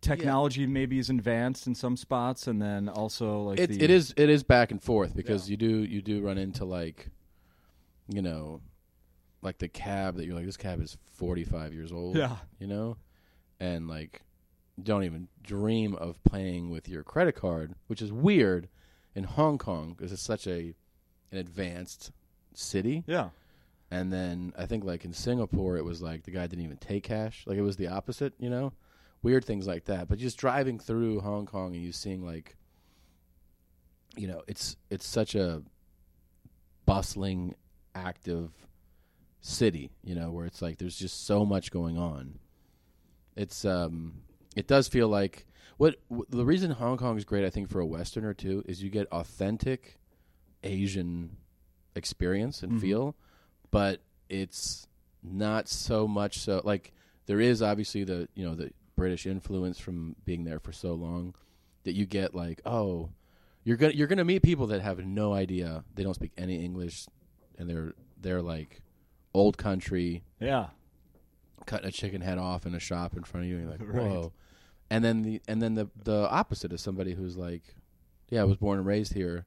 [0.00, 4.14] technology maybe is advanced in some spots, and then also like it, the, it is
[4.16, 5.52] it is back and forth because Yeah.
[5.52, 7.08] you do you do run into like
[8.08, 8.60] you know
[9.42, 12.36] like the cab that you're like this cab is 45 years old Yeah.
[12.58, 12.96] you know?
[13.60, 14.22] And like
[14.82, 18.68] don't even dream of paying with your credit card which is weird.
[19.14, 20.74] In Hong Kong because it's such a
[21.30, 22.10] an advanced
[22.54, 23.04] city.
[23.06, 23.28] Yeah.
[23.90, 27.04] and then I think like in Singapore it was like the guy didn't even take
[27.04, 27.44] cash.
[27.46, 28.72] Like it was the opposite you know?
[29.22, 30.08] Weird things like that.
[30.08, 32.56] But just driving through Hong Kong and you seeing like
[34.16, 35.62] you know it's it's such a
[36.86, 37.54] bustling
[37.94, 38.50] active
[39.40, 42.38] city you know where it's like there's just so much going on
[43.36, 44.14] it's um
[44.56, 47.80] it does feel like what w- the reason Hong Kong is great I think for
[47.80, 49.98] a westerner too is you get authentic
[50.62, 51.36] Asian
[51.94, 52.80] experience and Mhm.
[52.80, 53.16] feel
[53.70, 54.86] but it's
[55.22, 56.92] not so much so like
[57.26, 61.34] there is obviously the you know the British influence from being there for so long
[61.82, 63.10] that you get like oh
[63.64, 67.06] you're gonna you're gonna meet people that have no idea they don't speak any English
[67.58, 68.80] and they're they're like
[69.34, 70.68] old country Yeah.
[71.66, 73.80] cutting a chicken head off in a shop in front of you and you're like
[73.86, 74.10] Right.
[74.10, 74.32] whoa
[74.90, 77.74] and then the and then the the opposite is somebody who's like
[78.30, 79.46] yeah I was born and raised here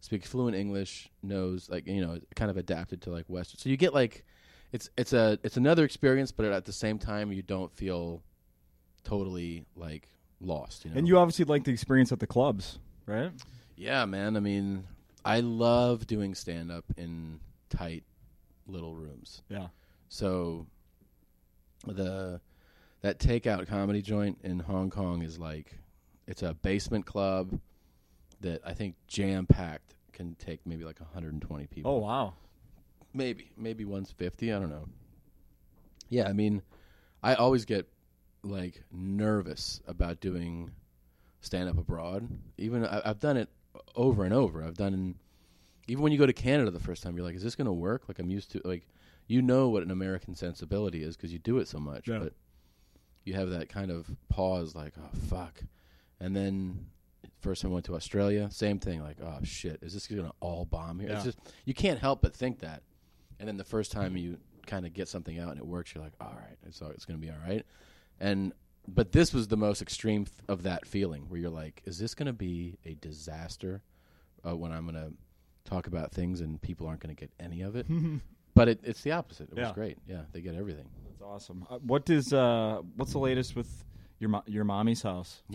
[0.00, 3.76] speaks fluent English knows like you know kind of adapted to like Western so you
[3.76, 4.24] get like
[4.72, 8.22] it's it's a it's another experience but at the same time you don't feel
[9.04, 10.08] totally like
[10.40, 10.84] lost.
[10.84, 13.32] You know, And you obviously like the experience at the clubs, right?
[13.76, 14.36] yeah, man.
[14.36, 14.84] I mean,
[15.24, 18.04] I love doing stand up in tight
[18.66, 19.42] little rooms.
[19.48, 19.68] Yeah.
[20.08, 20.66] So
[21.86, 22.40] the
[23.02, 25.78] that takeout comedy joint in Hong Kong is like
[26.26, 27.58] it's a basement club
[28.40, 31.90] that I think jam packed can take maybe like 120 people.
[31.90, 32.34] Oh wow.
[33.14, 34.52] maybe maybe 150.
[34.52, 34.88] I don't know.
[36.08, 36.62] Yeah, I mean,
[37.22, 37.88] I always get
[38.42, 40.70] like nervous about doing
[41.40, 42.28] stand up abroad.
[42.56, 43.48] Even I, I've done it
[43.96, 44.62] over and over.
[44.62, 45.16] I've done
[45.86, 47.72] even when you go to Canada the first time, you're like, is this going to
[47.72, 48.04] work?
[48.08, 48.86] Like I'm used to like
[49.26, 52.18] you know what an American sensibility is because you do it so much, Yeah.
[52.18, 52.32] but
[53.24, 55.62] you have that kind of pause, like oh fuck,
[56.20, 56.86] and then.
[57.40, 59.00] First time I went to Australia, same thing.
[59.00, 61.10] Like, oh shit, is this gonna all bomb here?
[61.10, 62.82] It's just you can't help but think that.
[63.38, 64.16] And then the first time mm-hmm.
[64.16, 64.38] you
[64.68, 67.04] kind of get something out and it works, you're like, all right, it's all, it's
[67.04, 67.64] going to be all right.
[68.20, 68.52] And
[68.94, 72.14] but this was the most extreme f- of that feeling where you're like, is this
[72.14, 73.82] going to be a disaster
[74.46, 75.12] uh, when I'm going to
[75.64, 77.86] talk about things and people aren't going to get any of it?
[78.54, 79.50] but it, it's the opposite.
[79.52, 79.64] It Yeah.
[79.64, 79.98] was great.
[80.06, 80.88] Yeah, they get everything.
[81.06, 81.66] That's awesome.
[81.70, 83.84] Uh, what is uh what's the latest with
[84.18, 85.42] your mo- your mommy's house?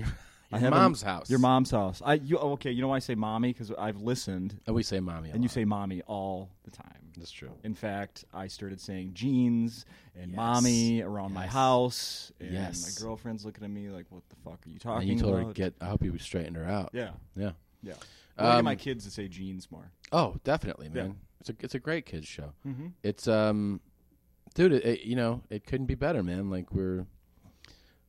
[0.56, 1.30] I haven't- mom's house.
[1.30, 2.02] Your mom's house.
[2.06, 4.84] I you oh, okay, you know why I say mommy cuz I've listened And we
[4.84, 5.30] say mommy.
[5.30, 7.00] a and you say mommy all the time.
[7.18, 7.52] that's true.
[7.64, 9.86] In fact, I started saying jeans
[10.16, 10.38] and Yes.
[10.38, 12.84] mommy around my house and Yes.
[13.00, 15.36] my girlfriend's looking at me like what the fuck are you And talking you told
[15.36, 15.56] her about?
[15.56, 15.74] get.
[15.82, 16.90] I hope you straightened her out.
[16.94, 17.12] yeah.
[17.36, 17.52] Yeah.
[17.84, 17.94] Yeah.
[18.38, 19.92] I want Um, my kids to say jeans more.
[20.12, 21.04] Oh, definitely, Yeah.
[21.04, 21.20] man.
[21.40, 22.54] It's a it's a great kids show.
[22.66, 22.88] Mm-hmm.
[23.04, 23.80] It's um,
[24.56, 26.50] dude, it, it, you know, it couldn't be better, man.
[26.50, 27.06] Like we're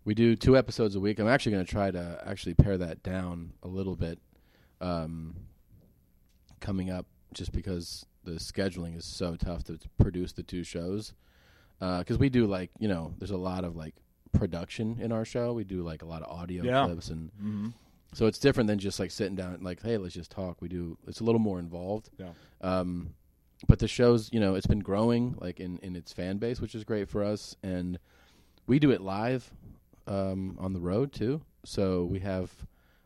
[0.05, 1.19] we do two episodes a week.
[1.19, 4.19] I'm actually going to try to actually pare that down a little bit,
[4.81, 5.35] um,
[6.61, 11.15] coming up, just because the scheduling is so tough to, produce the two shows.
[11.81, 13.95] Because we do like you know, there's a lot of like
[14.33, 15.53] production in our show.
[15.53, 16.87] We do like a lot of audio Yeah.
[16.87, 17.69] clips and Mm-hmm.
[18.15, 20.63] so it's different than just like sitting down and like, hey, let's just talk.
[20.63, 22.09] We do it's a little more involved.
[22.19, 22.31] Yeah.
[22.63, 23.15] Um,
[23.69, 26.75] but the show's you know it's been growing like in in its fan base, which
[26.75, 27.99] is great for us, and
[28.67, 29.51] we do it live
[30.07, 31.43] um, on the road too.
[31.65, 32.51] So we have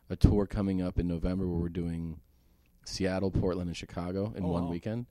[0.09, 2.19] a tour coming up in November where we're doing
[2.85, 4.69] Seattle, Portland, and Chicago in Oh, one wow.
[4.71, 5.05] weekend.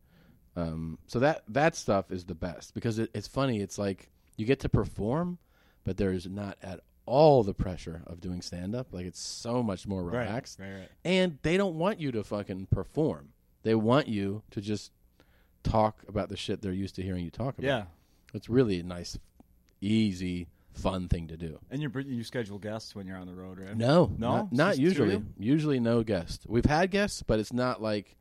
[0.56, 3.60] Um, so that that stuff is the best because it, it's funny.
[3.60, 5.38] It's like you get to perform,
[5.84, 8.88] but there's not at all the pressure of doing stand up.
[8.92, 10.88] Like it's so much more relaxed, Right, right.
[11.04, 13.28] and they don't want you to fucking perform.
[13.62, 14.90] They want you to just
[15.62, 17.66] talk about the shit they're used to hearing you talk about.
[17.66, 17.84] Yeah.
[18.34, 19.16] it's really a nice,
[19.80, 20.48] easy,
[20.78, 21.58] fun thing to do.
[21.70, 23.76] And you you schedule guests when you're on the road, right?
[23.76, 24.36] No, No?
[24.36, 25.22] not, not usually.
[25.38, 26.46] Usually, no guests.
[26.48, 28.16] We've had guests, but it's not like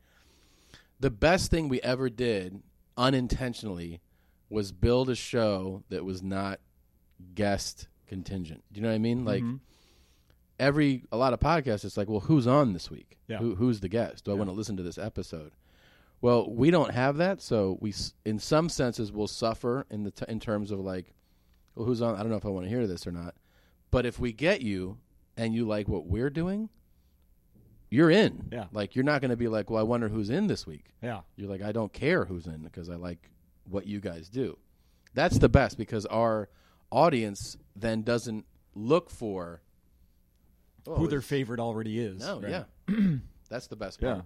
[1.00, 2.62] the best thing we ever did
[2.96, 4.00] unintentionally
[4.50, 6.60] was build a show that was not
[7.34, 8.64] guest contingent.
[8.72, 9.24] Do you know what I mean?
[9.24, 9.60] Like Mhm.
[10.58, 13.18] every a lot of podcasts, it's like, well, who's on this week?
[13.28, 13.38] Yeah.
[13.38, 14.24] Who, who's the guest?
[14.24, 14.38] Do I Yeah.
[14.38, 15.52] want to listen to this episode?
[16.20, 17.94] Well, we don't have that, so we,
[18.24, 21.14] in some senses, will suffer in the t- in terms of like,
[21.78, 22.16] well, who's on?
[22.16, 23.36] I don't know if I want to hear this or not.
[23.92, 24.98] But if we get you
[25.36, 26.68] and you like what we're doing,
[27.88, 28.48] you're in.
[28.52, 28.66] Yeah.
[28.72, 30.86] Like you're not going to be like, well, I wonder who's in this week.
[31.00, 31.20] Yeah.
[31.36, 33.30] You're like, I don't care who's in because I like
[33.64, 34.58] what you guys do.
[35.14, 36.48] That's the best because our
[36.90, 39.62] audience then doesn't look for
[40.86, 42.20] oh, Who their favorite already is.
[42.20, 42.64] No, right?
[42.88, 42.94] yeah,
[43.48, 44.16] that's the best part.
[44.16, 44.22] Yeah.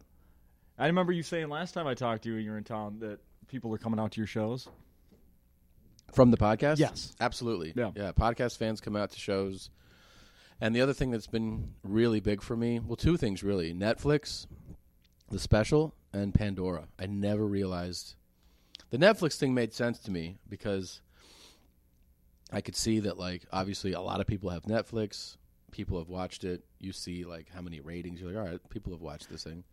[0.79, 2.99] I remember you saying last time I talked to you and you were in town
[3.01, 4.69] that people are coming out to your shows.
[6.13, 7.15] From the podcast, Yes.
[7.21, 7.73] absolutely.
[7.75, 7.91] Yeah.
[7.97, 8.13] yeah.
[8.13, 9.71] Podcast fans come out to shows,
[10.61, 14.47] and the other thing that's been really big for me, well, two things really: Netflix,
[15.31, 16.89] the special, and Pandora.
[16.99, 18.15] I never realized
[18.91, 21.01] the Netflix thing made sense to me because
[22.53, 25.39] I could see that, like, obviously, a lot of people have Netflix.
[25.71, 26.63] People have watched it.
[26.79, 28.21] You see, like, how many ratings.
[28.21, 29.65] You're like, all right, people have watched this thing.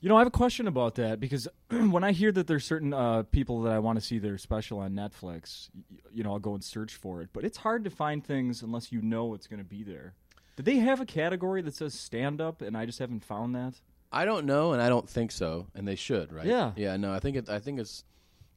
[0.00, 2.94] You know, I have a question about that because when I hear that there's certain
[2.94, 6.38] uh, people that I want to see their special on Netflix, y- you know, I'll
[6.38, 7.30] go and search for it.
[7.32, 10.14] But it's hard to find things unless you know it's going to be there.
[10.56, 13.74] Did they have a category that says stand up and I just haven't found that?
[14.10, 16.46] I don't know, and I don't think so, and they should, right?
[16.46, 16.72] Yeah.
[16.76, 16.96] yeah.
[16.96, 17.48] No, I think it.
[17.50, 18.04] I think it's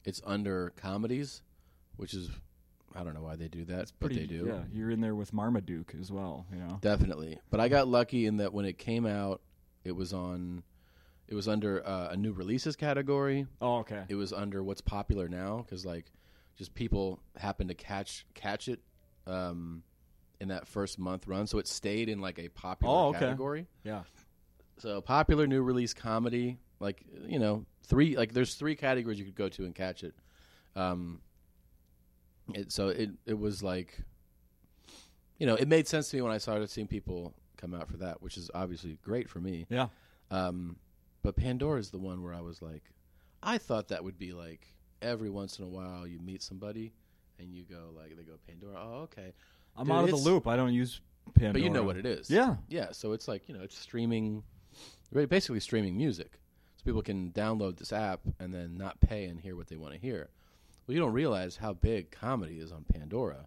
[0.04, 1.42] it's under comedies,
[1.96, 2.30] which is
[2.94, 5.14] I don't know why they do that, but Pretty, they do Yeah, you're in there
[5.14, 6.78] with Marmaduke as well, you know.
[6.80, 7.38] definitely.
[7.50, 9.40] But I got lucky in that when it came out,
[9.84, 10.62] it was on,
[11.32, 13.46] it was under uh, a new releases category.
[13.62, 14.02] Oh, okay.
[14.06, 16.12] It was under what's popular now because like
[16.58, 18.80] just people happened to catch catch it
[19.26, 19.82] um,
[20.40, 23.20] in that first month run, so it stayed in like a popular Oh, okay.
[23.20, 23.66] category.
[23.82, 24.02] Yeah.
[24.76, 29.34] So popular new release comedy, like you know, three like there's three categories you could
[29.34, 30.14] go to and catch it.
[30.76, 31.22] Um,
[32.52, 34.02] it so it it was like,
[35.38, 37.96] you know, it made sense to me when I started seeing people come out for
[37.96, 39.64] that, which is obviously great for me.
[39.70, 39.88] Yeah.
[40.30, 40.76] Um,
[41.22, 42.82] but Pandora is the one where I was like,
[43.42, 44.66] I thought that would be like
[45.00, 46.92] every once in a while you meet somebody
[47.38, 48.76] and you go like they go Pandora.
[48.76, 49.32] Oh, okay.
[49.76, 50.46] I'm Dude, out of the loop.
[50.46, 51.00] I don't use
[51.34, 51.52] Pandora.
[51.54, 52.30] But you know what it is.
[52.30, 52.56] Yeah.
[52.68, 52.92] Yeah.
[52.92, 54.42] So it's like you know it's streaming,
[55.12, 56.32] basically streaming music.
[56.76, 59.94] So people can download this app and then not pay and hear what they want
[59.94, 60.28] to hear.
[60.86, 63.46] Well, you don't realize how big comedy is on Pandora,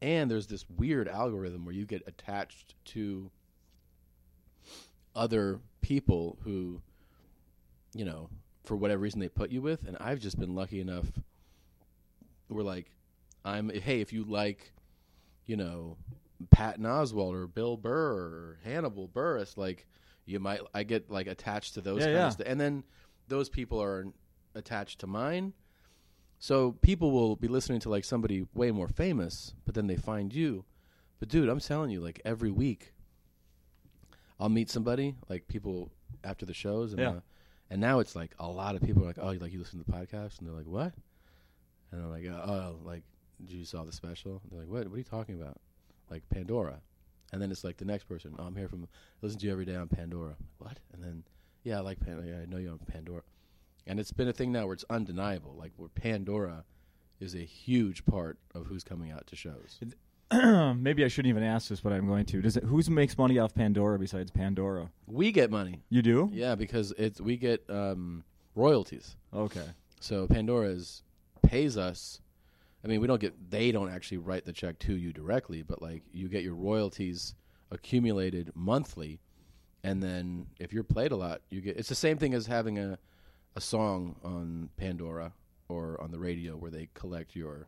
[0.00, 3.30] and there's this weird algorithm where you get attached to
[5.14, 6.80] other people who,
[7.94, 8.28] you know,
[8.64, 9.86] for whatever reason they put you with.
[9.86, 11.06] And I've just been lucky enough.
[12.48, 12.90] We're like,
[13.44, 14.72] I'm hey, if you like,
[15.46, 15.96] you know,
[16.50, 19.86] Patton Oswalt or Bill Burr or Hannibal Buress, like
[20.26, 22.26] you might I get like attached to those Yeah, kinds yeah.
[22.26, 22.84] of st- and then
[23.28, 24.06] those people are
[24.54, 25.52] attached to mine.
[26.38, 30.34] So people will be listening to like somebody way more famous, but then they find
[30.34, 30.64] you.
[31.20, 32.92] But dude, I'm telling you, like every week,
[34.40, 35.90] I'll meet somebody, like people
[36.24, 37.10] after the shows, and Yeah.
[37.10, 37.20] uh,
[37.72, 39.90] and now it's like a lot of people are like, oh, like you listen to
[39.90, 40.92] the podcast, and they're like, what?
[41.90, 43.02] And I'm like, oh, oh like
[43.42, 44.42] did you saw the special?
[44.50, 44.86] They're like, what?
[44.88, 45.56] What are you talking about?
[46.10, 46.82] Like Pandora,
[47.32, 48.34] and then it's like the next person.
[48.38, 48.86] Oh, I'm here from
[49.22, 50.36] listen to you every day on Pandora.
[50.58, 50.80] What?
[50.92, 51.24] And then
[51.64, 52.26] yeah, I like Pandora.
[52.26, 53.22] Yeah, I know you on Pandora,
[53.86, 55.56] and it's been a thing now where it's undeniable.
[55.58, 56.64] Like where Pandora
[57.20, 59.80] is a huge part of who's coming out to shows.
[60.76, 62.40] Maybe I shouldn't even ask this, but I'm going to.
[62.42, 62.64] Does it?
[62.64, 64.90] who makes money off Pandora besides Pandora?
[65.06, 66.30] We get money, You do?
[66.32, 69.16] yeah, because it's we get um, royalties.
[69.34, 69.66] Okay.
[70.00, 71.02] So Pandora's
[71.42, 72.20] pays us.
[72.84, 73.34] I mean, we don't get.
[73.50, 77.34] They don't actually write the check to you directly, but like you get your royalties
[77.70, 79.20] accumulated monthly,
[79.84, 81.76] and then if you're played a lot, you get.
[81.76, 82.98] It's the same thing as having a
[83.54, 85.32] a song on Pandora
[85.68, 87.66] or on the radio where they collect your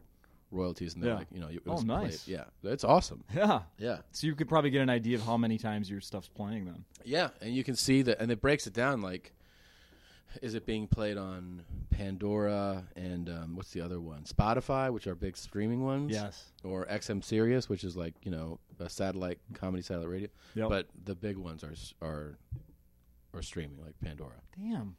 [0.54, 1.18] royalties and they're Yeah.
[1.18, 2.24] like, you know, it Oh, nice.
[2.24, 2.38] played.
[2.38, 3.24] Yeah, it's awesome.
[3.34, 3.62] Yeah.
[3.78, 6.64] Yeah, So you could probably get an idea of how many times your stuff's playing
[6.66, 6.84] then.
[7.04, 9.32] yeah, and you can see that, and it breaks it down like.
[10.42, 14.24] Is it being played on Pandora and um, what's the other one?
[14.24, 16.10] Spotify, which are big streaming ones.
[16.10, 16.46] Yes.
[16.64, 20.28] or XM Sirius, which is like you know a satellite comedy satellite radio.
[20.56, 20.68] Yep.
[20.70, 22.36] But the big ones are are
[23.32, 24.40] are streaming like Pandora.
[24.58, 24.96] Damn.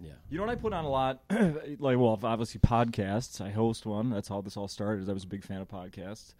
[0.00, 0.12] Yeah.
[0.30, 1.22] You know what I put on a lot?
[1.30, 3.40] like, well, obviously podcasts.
[3.40, 4.10] I host one.
[4.10, 5.02] That's how this all started.
[5.02, 6.34] is I was a big fan of podcasts,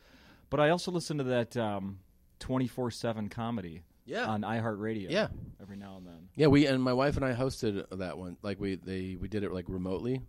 [0.51, 1.99] but I also listen to that um,
[2.39, 4.27] twenty four seven comedy Yeah.
[4.27, 5.11] on iHeartRadio.
[5.11, 5.29] Yeah.
[5.61, 6.29] every now and then.
[6.37, 6.47] Yeah.
[6.49, 8.37] We and my wife and I hosted that one.
[8.43, 10.21] Like we they we did it like remotely,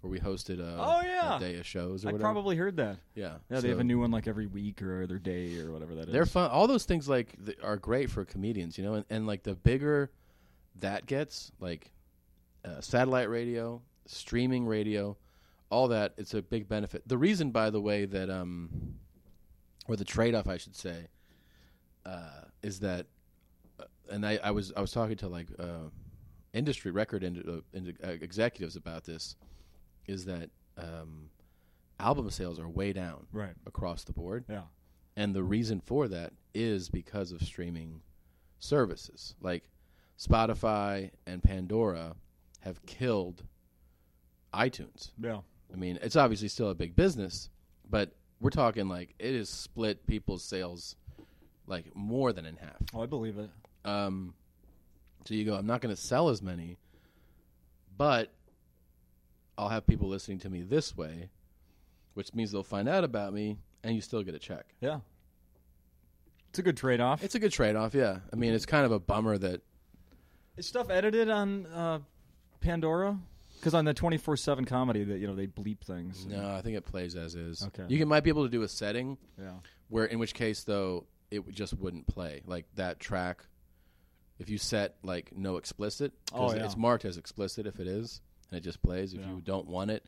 [0.00, 1.36] where we hosted a, Oh, yeah.
[1.36, 2.32] a day of shows or I whatever.
[2.32, 2.98] probably heard that.
[3.14, 3.36] yeah.
[3.50, 6.08] Yeah, they have a new one like every week or other day or whatever that
[6.08, 6.12] is.
[6.12, 6.50] They're fun.
[6.50, 8.94] All those things like th- are great for comedians, you know.
[8.94, 10.10] And, and like the bigger
[10.80, 11.90] that gets, like
[12.64, 15.16] uh, satellite radio, streaming radio,
[15.70, 17.02] all that, it's a big benefit.
[17.06, 18.94] The reason, by the way, that um,
[19.86, 21.08] or the trade-off, I should say,
[22.06, 23.06] uh, is that,
[23.78, 25.90] uh, and I, I was I was talking to like uh,
[26.52, 29.36] industry record ind- uh, ind- uh, executives about this,
[30.06, 31.30] is that um,
[32.00, 33.54] album sales are way down right.
[33.66, 34.44] across the board.
[34.48, 34.62] Yeah.
[35.16, 38.02] And the reason for that is because of streaming
[38.58, 39.34] services.
[39.40, 39.64] Like
[40.18, 42.14] Spotify and Pandora
[42.60, 43.42] have killed
[44.52, 45.10] iTunes.
[45.20, 45.40] Yeah.
[45.72, 47.50] I mean, it's obviously still a big business,
[47.88, 50.96] but we're talking like it has split people's sales
[51.66, 52.76] like more than in half.
[52.94, 53.50] Oh, I believe it.
[53.84, 54.34] Um,
[55.26, 56.78] so you go, I'm not going to sell as many,
[57.96, 58.32] but
[59.58, 61.28] I'll have people listening to me this way,
[62.14, 64.64] which means they'll find out about me and you still get a check.
[64.80, 65.00] Yeah.
[66.50, 67.22] It's a good trade off.
[67.22, 68.20] It's a good trade off, yeah.
[68.32, 69.60] I mean, it's kind of a bummer that
[70.56, 71.98] Is stuff edited on uh,
[72.60, 73.18] Pandora?
[73.56, 76.24] Because on the twenty four seven comedy, that you know they bleep things.
[76.26, 77.62] no, I think it plays as is.
[77.66, 77.84] Okay.
[77.88, 79.52] You can, might be able to do a setting Yeah.
[79.88, 83.44] where, in which case, though, it just wouldn't play like that track.
[84.38, 86.64] If you set like no explicit, 'cause Oh, yeah.
[86.64, 88.20] it's marked as explicit if it is,
[88.50, 89.12] and it just plays.
[89.12, 89.30] If Yeah.
[89.34, 90.04] you don't want it,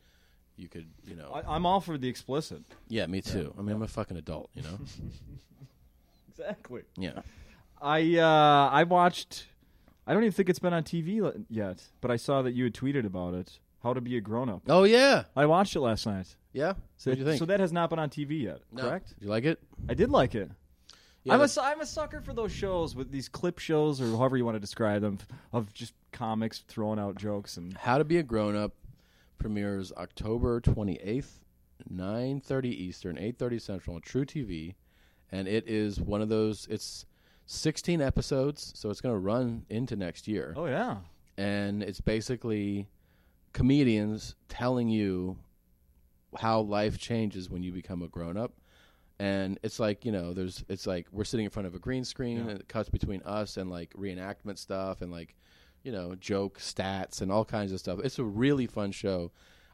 [0.55, 1.31] you could, you know.
[1.33, 2.63] I, I'm all for the explicit.
[2.87, 3.53] yeah, me too.
[3.57, 4.79] I mean, I'm a fucking adult, you know.
[6.29, 6.83] Exactly.
[6.97, 7.21] yeah.
[7.81, 9.47] I uh, I watched.
[10.11, 12.73] I don't even think it's been on TV yet, but I saw that you had
[12.73, 13.59] tweeted about it.
[13.81, 14.61] How to be a grown up.
[14.67, 16.35] Oh yeah, I watched it last night.
[16.51, 16.73] yeah.
[16.97, 17.39] So, What'd you think?
[17.39, 18.83] so that has not been on TV yet, No.
[18.83, 19.09] correct?
[19.17, 19.59] Did you like it?
[19.87, 20.51] I did like it.
[21.23, 24.01] Yeah, I'm, a, that's- su- I'm a sucker for those shows with these clip shows
[24.01, 25.17] or however you want to describe them
[25.53, 28.73] of just comics throwing out jokes and How to Be a Grown Up
[29.39, 31.39] premieres October 28th,
[31.91, 34.75] 9:30 Eastern, 8:30 Central on truTV,
[35.31, 37.05] and it is one of those it's
[37.45, 40.53] 16 episodes, so it's going to run into next year.
[40.55, 40.97] oh yeah,
[41.37, 42.87] And it's basically
[43.53, 45.37] comedians telling you
[46.39, 48.53] how life changes when you become a grown up.
[49.19, 52.03] and it's like you know, there's it's like we're sitting in front of a green
[52.05, 52.41] screen, Yeah.
[52.43, 55.35] and it cuts between us and like reenactment stuff and like
[55.83, 57.99] you know joke stats and all kinds of stuff.
[58.03, 59.31] It's a really fun show.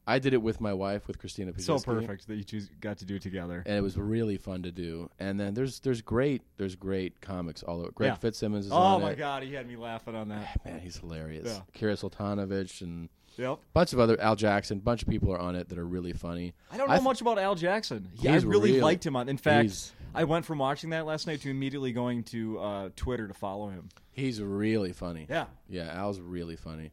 [0.10, 1.51] I did it with my wife, with Christina.
[1.60, 3.62] So perfect that you choose, got to do it together.
[3.66, 5.10] and it was really fun to do.
[5.20, 7.91] And then there's there's great there's great comics all over.
[7.91, 8.16] Greg Yeah.
[8.16, 9.18] Fitzsimmons is Oh my it.
[9.18, 10.64] god, he had me laughing on that.
[10.66, 11.47] Man, he's hilarious.
[11.47, 11.80] Yeah.
[11.80, 13.49] Kira Soltanovich and Yep.
[13.51, 14.80] a bunch of other Al Jackson.
[14.80, 16.53] bunch of people are on it that are really funny.
[16.72, 18.10] I don't know I th- much about Al Jackson.
[18.20, 19.30] He, I really real- liked him on.
[19.30, 22.89] In fact, he's- I went from watching that last night to immediately going to uh,
[22.95, 23.89] Twitter to follow him.
[24.12, 25.28] He's really funny.
[25.30, 25.45] Yeah.
[25.70, 26.91] Yeah, Al's really funny.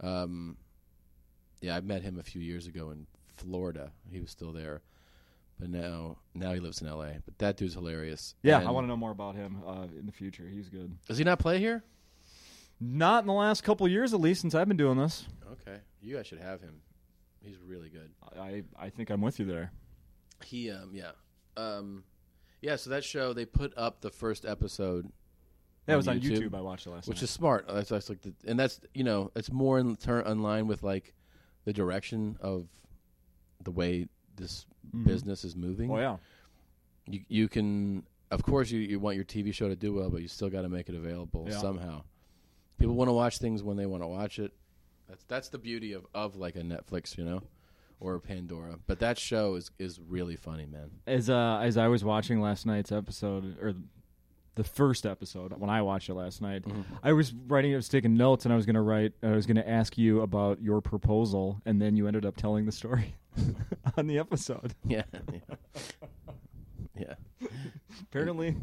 [0.00, 0.56] Um,
[1.60, 3.06] yeah, I met him a few years ago in
[3.36, 3.92] Florida.
[4.10, 4.82] He was still there,
[5.58, 7.18] but now now he lives in L.A.
[7.24, 8.34] But that dude's hilarious.
[8.42, 10.46] Yeah, And- I want to know more about him uh, in the future.
[10.48, 10.96] He's good.
[11.08, 11.82] Does he not play here?
[12.80, 15.26] Not in the last couple years, at least, since I've been doing this.
[15.52, 16.80] Okay, you guys should have him.
[17.42, 18.10] He's really good.
[18.38, 19.72] I, I think I'm with you there.
[20.44, 21.10] He um yeah
[21.58, 22.04] um
[22.62, 22.76] yeah.
[22.76, 25.10] So that show they put up the first episode
[25.86, 26.54] That On was on YouTube, YouTube.
[26.56, 27.22] I watched it last which night.
[27.24, 27.66] is smart.
[27.68, 30.82] That's, that's like, the, and that's you know, it's more in turn in line with
[30.82, 31.12] like
[31.70, 32.66] the direction of
[33.62, 35.04] the way this Mhm.
[35.04, 35.88] business is moving.
[35.90, 36.16] Oh yeah.
[37.06, 40.20] You you can, of course, you you want your TV show to do well, but
[40.22, 41.58] you still got to make it available Yeah.
[41.58, 42.02] somehow.
[42.78, 44.52] People want to watch things when they want to watch it.
[45.08, 47.42] That's that's the beauty of, of like a Netflix, you know,
[48.00, 48.80] or a Pandora.
[48.88, 50.90] But that show is is really funny, man.
[51.06, 53.74] As uh, as I was watching last night's episode, or
[54.56, 56.64] the first episode when I watched it last night,
[57.02, 59.64] I was writing, I was taking notes, and I was gonna write, I was gonna
[59.66, 63.14] ask you about your proposal, and then you ended up telling the story
[63.96, 64.74] on the episode.
[64.86, 65.40] Yeah, yeah.
[66.96, 67.14] yeah.
[68.02, 68.56] Apparently,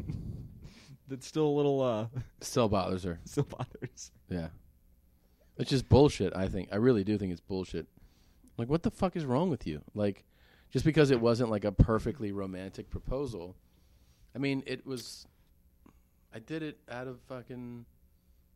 [1.08, 2.06] that's still a little uh,
[2.40, 3.18] Still bothers her.
[3.24, 4.12] still bothers.
[4.28, 4.48] Yeah.
[5.56, 6.68] It's just bullshit, I think.
[6.70, 7.86] I really do think it's bullshit.
[8.58, 9.82] Like, what the fuck is wrong with you?
[9.94, 10.24] Like,
[10.70, 13.56] just because it wasn't like a perfectly romantic proposal.
[14.34, 15.26] I mean, it was.
[16.34, 17.86] I did it out of fucking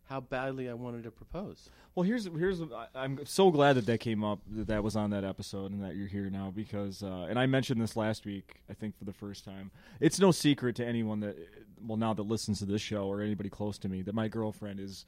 [0.05, 1.71] how badly I wanted to propose.
[1.95, 2.61] Well, here's here's
[2.95, 5.97] I'm so glad that that came up that that was on that episode and that
[5.97, 9.13] you're here now because uh, and I mentioned this last week I think for the
[9.13, 9.71] first time.
[10.01, 11.37] It's no secret to anyone that
[11.81, 14.81] well now that listens to this show or anybody close to me that my girlfriend
[14.81, 15.07] is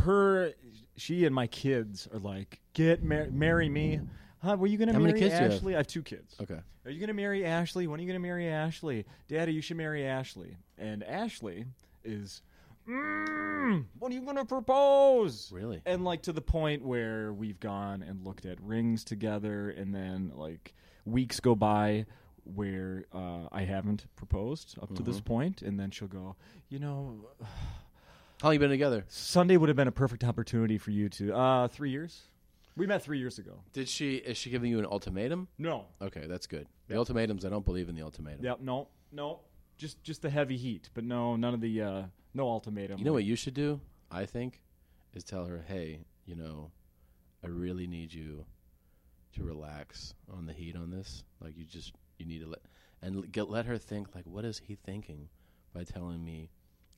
[0.00, 0.52] her
[0.96, 4.00] she and my kids are like get mar- marry me.
[4.42, 5.52] Huh, were you going to How marry kids do you have?
[5.52, 5.74] Ashley?
[5.74, 6.34] I have two kids.
[6.42, 6.58] Okay.
[6.84, 7.86] Are you going to marry Ashley?
[7.86, 9.04] When are you going to marry Ashley?
[9.28, 10.56] Daddy, you should marry Ashley.
[10.78, 11.66] And Ashley
[12.02, 12.42] is,
[12.88, 15.52] mm, when are you going to propose?
[15.52, 15.80] Really?
[15.86, 20.32] And like to the point where we've gone and looked at rings together, and then
[20.34, 20.74] like
[21.04, 22.06] weeks go by
[22.44, 25.24] where uh, I haven't proposed up to this Mm-hmm.
[25.24, 26.34] point, and then she'll go,
[26.68, 27.28] you know,
[28.40, 29.04] How long you been together?
[29.06, 31.32] Sunday would have been a perfect opportunity for you to.
[31.32, 32.22] Uh, three years.
[32.76, 33.60] We met three years ago.
[33.72, 34.16] Did she?
[34.16, 35.48] Is she giving you an ultimatum?
[35.58, 35.86] No.
[36.00, 36.66] Okay, that's good.
[36.88, 36.98] The Yep.
[36.98, 38.44] ultimatums, I don't believe in the ultimatum.
[38.44, 38.60] Yep.
[38.60, 38.88] No.
[39.12, 39.40] No.
[39.76, 42.02] Just just the heavy heat, but no, none of the uh,
[42.34, 42.98] no ultimatum.
[42.98, 43.80] You know what you should do?
[44.10, 44.60] I think
[45.14, 46.70] is tell her, "Hey, you know,
[47.42, 48.44] I really need you
[49.34, 51.24] to relax on the heat on this.
[51.40, 52.60] Like you just you need to let
[53.02, 55.28] and l- get let her think like what is he thinking
[55.74, 56.50] by telling me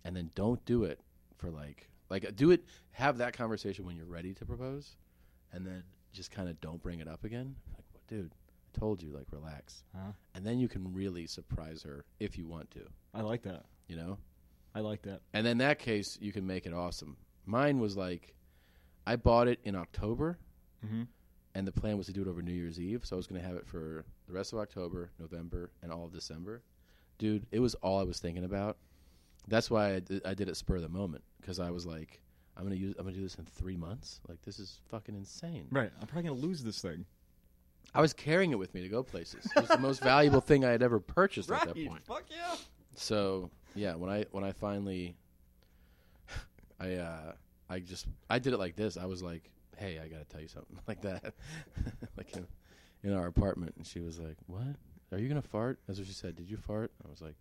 [0.05, 1.01] and then don't do it
[1.39, 4.97] for like like do it have that conversation when you're ready to propose
[5.55, 5.82] and then
[6.12, 7.55] just kind of don't bring it up again.
[7.72, 8.32] Like, what dude,
[8.74, 9.84] I told you like relax.
[9.94, 10.12] Huh?
[10.34, 12.80] And then you can really surprise her if you want to,
[13.14, 13.64] I like that.
[13.88, 14.18] you know?
[14.74, 15.20] I like that.
[15.32, 17.16] And in that case, you can make it awesome.
[17.46, 18.34] Mine was like,
[19.07, 20.38] I bought it in October,
[20.84, 21.02] Mm-hmm.
[21.55, 23.02] and the plan was to do it over New Year's Eve.
[23.05, 26.05] So I was going to have it for the rest of October, November, and all
[26.05, 26.62] of December.
[27.18, 28.76] Dude, it was all I was thinking about.
[29.48, 32.20] That's why I did, I did it spur of the moment because I was like,
[32.57, 34.20] I'm gonna use, I'm gonna do this in three months.
[34.28, 35.66] Like this is fucking insane.
[35.70, 35.90] Right.
[36.00, 37.05] I'm probably gonna lose this thing.
[37.94, 39.46] I was carrying it with me to go places.
[39.57, 42.05] It was the most valuable thing I had ever purchased at that point.
[42.05, 42.57] Fuck yeah.
[42.96, 45.16] So yeah, when I when I finally,
[46.80, 47.32] I uh
[47.68, 48.96] I just I did it like this.
[48.96, 51.34] I was like, "Hey, I got to tell you something," like that,
[52.16, 52.46] like in,
[53.02, 54.76] in our apartment, and she was like, "What?
[55.12, 56.36] Are you gonna fart?" That's what she said.
[56.36, 56.92] Did you fart?
[57.05, 57.36] I was like,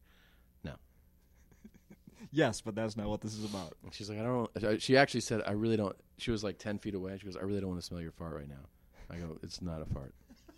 [2.31, 3.73] Yes, but that's not what this is about.
[3.83, 6.77] and she's like, "I don't." She actually said, "I really don't." She was like ten
[6.79, 7.17] feet away.
[7.19, 8.65] She goes, "I really don't want to smell your fart right now."
[9.09, 10.13] I go, "It's not a fart."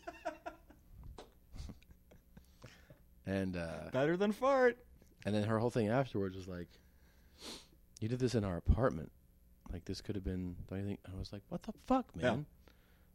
[3.26, 4.78] and uh Better than fart.
[5.26, 6.68] And then her whole thing afterwards was like,
[7.99, 9.11] "You did this in our apartment.
[9.72, 10.99] Like this could have been." Don't you think?
[11.11, 12.32] I was like, "What the fuck, Yeah.
[12.32, 12.45] man?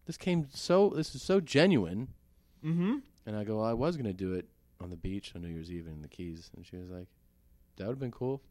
[0.07, 0.91] This came so.
[0.91, 2.09] This is so genuine."
[2.65, 2.97] Mm-hmm.
[3.27, 4.49] And I go, well, "I was gonna do it
[4.81, 7.07] on the beach on New Year's Eve in the Keys," and she was like,
[7.81, 8.43] "That would have been cool."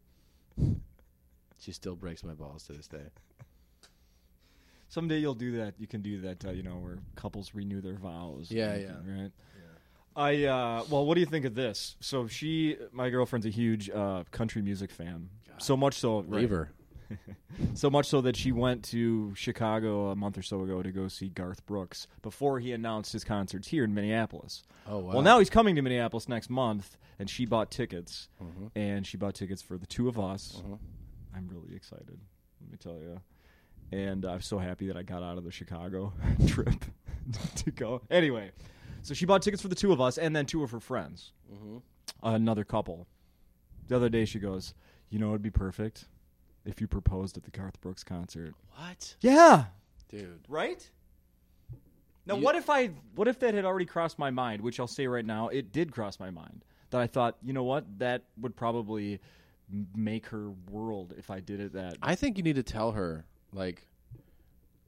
[1.58, 3.06] she still breaks my balls to this day.
[4.88, 5.74] Someday you'll do that.
[5.78, 6.44] You can do that.
[6.44, 8.50] Uh, you know, where couples renew their vows.
[8.50, 9.22] Yeah, and- yeah.
[9.22, 9.32] Right.
[10.16, 11.94] I uh, well, what do you think of this?
[12.00, 15.30] So she, my girlfriend's a huge uh, country music fan.
[15.58, 16.72] So much so, right, Leave her.
[17.74, 21.08] So much so that she went to Chicago a month or so ago to go
[21.08, 24.62] see Garth Brooks before he announced his concerts here in Minneapolis.
[24.86, 25.12] Oh wow.
[25.14, 28.66] Well, now he's coming to Minneapolis next month, and she bought tickets, Mm-hmm.
[28.76, 30.62] and she bought tickets for the two of us.
[30.64, 30.78] Mhm.
[31.34, 32.18] I'm really excited.
[32.60, 33.20] Let me tell you.
[33.92, 36.12] And I'm so happy that I got out of the Chicago
[36.46, 36.84] trip
[37.56, 38.02] to go.
[38.10, 38.52] Anyway,
[39.02, 41.32] so she bought tickets for the two of us and then two of her friends,
[41.52, 41.78] Mm-hmm.
[42.22, 43.06] another couple.
[43.88, 44.72] The other day she goes,
[45.08, 46.06] "You know, it'd be perfect
[46.64, 49.66] if you proposed at the Garth Brooks concert." What, Yeah,
[50.08, 50.40] dude?
[50.48, 50.88] right.
[52.26, 52.88] Now, You- what if I?
[53.14, 54.62] What if that had already crossed my mind?
[54.62, 56.64] Which I'll say right now, it did cross my mind.
[56.90, 59.20] That I thought, you know what, that would probably
[59.72, 61.72] m- make her world if I did it.
[61.72, 63.86] That I think you need to tell her like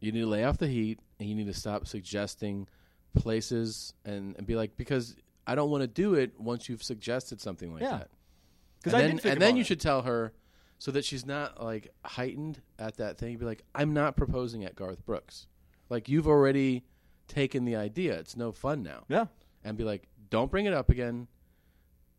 [0.00, 2.66] you need to lay off the heat and you need to stop suggesting
[3.14, 5.14] places and, and be like because
[5.46, 7.98] I don't want to do it once you've suggested something like Yeah.
[7.98, 8.10] that.
[8.82, 9.66] 'Cause and I then, did think and then about you it.
[9.66, 10.32] should tell her
[10.82, 13.30] so that she's not like heightened at that thing.
[13.30, 15.46] You'd be like, I'm not proposing at Garth Brooks.
[15.88, 16.82] Like you've already
[17.28, 18.18] taken the idea.
[18.18, 19.04] It's no fun now.
[19.08, 19.26] yeah.
[19.62, 21.28] And be like, don't bring it up again.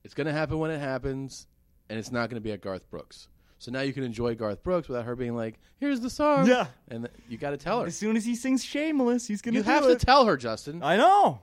[0.05, 1.45] It's going to happen when it happens,
[1.89, 3.27] and it's not going to be at Garth Brooks.
[3.59, 6.67] So now you can enjoy Garth Brooks without her being like, "Here's the song." Yeah.
[6.87, 7.87] and th- you got to tell her.
[7.87, 9.57] As soon as he sings "Shameless," he's gonna.
[9.57, 9.99] You do have it.
[9.99, 10.81] to tell her, Justin.
[10.83, 11.41] I know.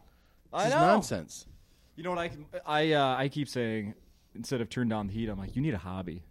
[0.55, 0.87] I This is know.
[0.87, 1.47] nonsense.
[1.97, 2.31] You know what I
[2.65, 3.93] I uh, I keep saying
[4.35, 6.23] instead of turn down the heat, I'm like, you need a hobby.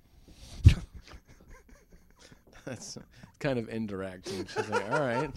[2.70, 2.98] That's
[3.40, 4.30] kind of indirect.
[4.30, 5.32] And she's like, "All right,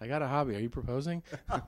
[0.00, 0.56] I got a hobby.
[0.56, 1.22] Are you proposing?"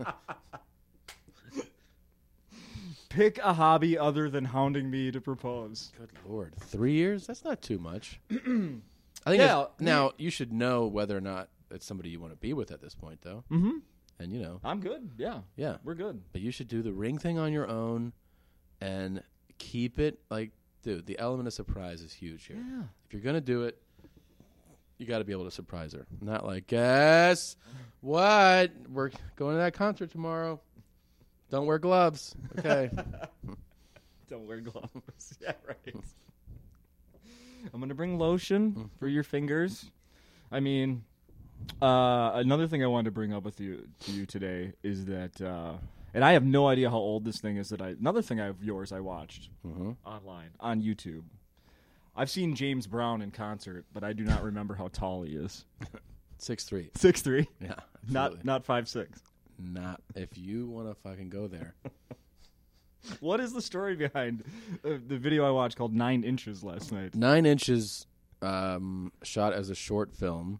[3.10, 5.92] Pick a hobby other than hounding me to propose.
[5.98, 7.26] Good lord, three years?
[7.26, 8.20] That's not too much.
[8.30, 8.80] I think.
[9.26, 12.70] Yeah, now you should know whether or not it's somebody you want to be with
[12.70, 13.44] at this point, though.
[13.50, 13.78] Mm-hmm.
[14.20, 15.10] And you know, I'm good.
[15.18, 15.76] Yeah, yeah.
[15.84, 16.22] we're good.
[16.32, 18.12] But you should do the ring thing on your own
[18.80, 19.22] and
[19.58, 20.50] keep it like,
[20.82, 22.56] dude, the element of surprise is huge here.
[22.56, 22.82] Yeah.
[23.06, 23.80] If you're going to do it,
[24.98, 26.06] you got to be able to surprise her.
[26.20, 27.56] Not like, guess
[28.00, 28.72] what?
[28.88, 30.60] We're going to that concert tomorrow.
[31.50, 32.34] Don't wear gloves.
[32.58, 32.90] Okay.
[34.28, 34.90] Don't wear gloves.
[35.40, 35.94] yeah, right.
[37.72, 39.90] I'm gonna bring lotion for your fingers.
[40.52, 41.04] I mean,
[41.82, 45.40] uh, another thing I wanted to bring up with you to you today is that,
[45.40, 45.74] uh,
[46.14, 47.70] and I have no idea how old this thing is.
[47.70, 51.22] That I another thing I of yours I watched hmm online on YouTube.
[52.18, 55.64] I've seen James Brown in concert, but I do not remember how tall he is.
[56.38, 56.90] Six three.
[56.94, 57.74] Six three, Yeah.
[58.08, 58.40] not absolutely.
[58.44, 59.22] not five six.
[59.58, 61.74] not if you want to fucking go there.
[63.20, 64.42] What is the story behind
[64.84, 67.14] uh, the video I watched called Nine Inches last night?
[67.14, 68.06] Nine inches,
[68.42, 70.58] um, shot as a short film,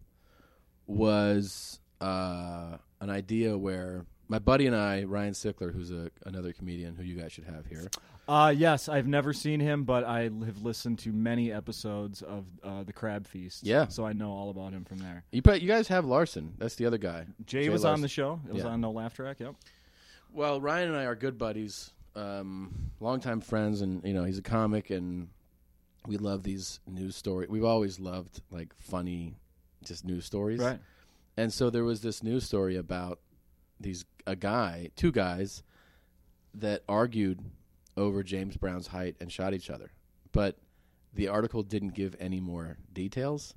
[0.87, 6.95] was uh, an idea where my buddy and I, Ryan Sickler, who's a, another comedian
[6.95, 7.89] who you guys should have here.
[8.29, 12.83] Uh, yes, I've never seen him, but I have listened to many episodes of uh,
[12.83, 13.63] the Crab Feast.
[13.65, 13.87] Yeah.
[13.87, 15.23] so I know all about him from there.
[15.31, 16.53] You, but you guys have Larson.
[16.59, 17.25] That's the other guy.
[17.47, 18.39] Jay, Jay was on the show.
[18.47, 18.69] It was Yeah.
[18.69, 19.39] on No Laugh Track.
[19.39, 19.55] Yep.
[20.31, 24.43] Well, Ryan and I are good buddies, um, longtime friends, and you know he's a
[24.43, 25.29] comic, and
[26.05, 27.49] we love these news stories.
[27.49, 29.37] We've always loved like funny,
[29.83, 30.59] just news stories.
[30.59, 30.79] Right.
[31.35, 33.21] And so there was this news story about
[33.79, 35.63] these a guy, two guys
[36.53, 37.39] that argued
[37.99, 39.91] over James Brown's height and shot each other.
[40.31, 40.57] But
[41.13, 43.53] the article didn't give any more details.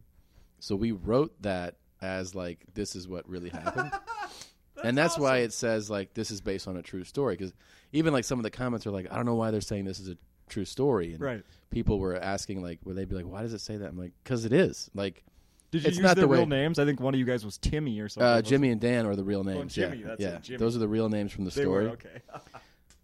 [0.58, 3.92] So we wrote that as like this is what really happened.
[4.84, 7.52] and that's why it says like this is based on a true story cuz
[7.92, 10.00] even like some of the comments are like I don't know why they're saying this
[10.00, 10.16] is a
[10.48, 11.42] true story and Right.
[11.70, 13.88] people were asking like would they be like why does it say that?
[13.90, 14.90] I'm like cuz it is.
[14.94, 15.22] Like
[15.70, 16.78] Did you It's use not their the real way- names?
[16.78, 18.26] I think one of you guys was Timmy or something.
[18.26, 19.74] uh, Jimmy and Dan are the real names.
[19.74, 20.36] Jimmy, yeah, that's yeah.
[20.36, 20.58] it, Jimmy.
[20.58, 21.50] Those are the real names from the?
[21.50, 21.84] They story.
[21.84, 22.20] were okay.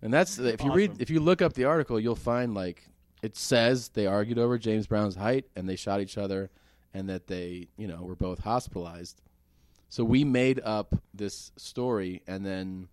[0.01, 2.88] And that's if you read if you look up the article, you'll find like
[3.22, 6.51] it says they argued over James Brown's height and they shot each other,
[6.94, 9.20] and that they you know were both hospitalized.
[9.88, 12.88] So we made up this story, and then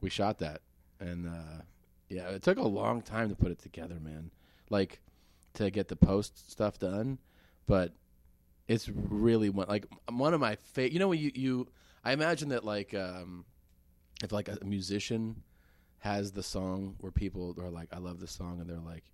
[0.00, 0.60] we shot that,
[1.00, 1.62] and uh,
[2.08, 4.30] yeah, it took a long time to put it together, man.
[4.68, 5.00] Like
[5.54, 7.18] to get the post stuff done,
[7.66, 7.92] but
[8.68, 10.92] it's really one like one of my favorite.
[10.92, 11.68] You know when you you
[12.04, 13.44] I imagine that like um,
[14.22, 15.42] if like a musician
[16.06, 19.04] has the song where people are like, I love this song, and they're like,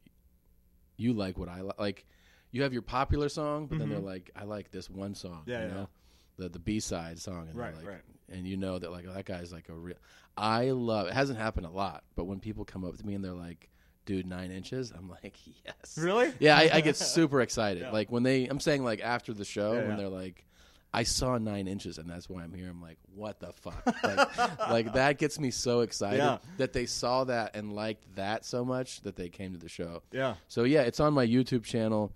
[0.97, 1.80] you like what I like.
[1.80, 2.07] Like,
[2.51, 5.40] you have your popular song, but then they're like, I like this one song.
[5.43, 5.51] Mm-hmm.
[5.51, 5.74] Yeah, you yeah.
[5.74, 5.88] know?
[6.36, 8.01] The the B side song, and Right, like, right.
[8.30, 9.97] and you know that like oh, that guy's like a real.
[10.36, 11.07] I love.
[11.09, 13.68] It hasn't happened a lot, but when people come up to me and they're like,
[14.07, 15.36] "Dude, nine inches," I'm like,
[15.66, 16.32] "Yes." Really?
[16.40, 17.82] Yeah, I, I get super excited.
[17.82, 17.90] Yeah.
[17.90, 19.97] Like when they, I'm saying like after the show Yeah, when yeah.
[19.97, 20.47] they're like,
[20.95, 22.68] I saw nine inches, and that's why I'm here.
[22.68, 23.82] I'm like, what the fuck?
[24.05, 24.38] Like,
[24.70, 26.38] like that gets me so excited Yeah.
[26.59, 30.03] that they saw that and liked that so much that they came to the show.
[30.12, 30.34] Yeah.
[30.49, 32.12] So yeah, it's on my YouTube channel.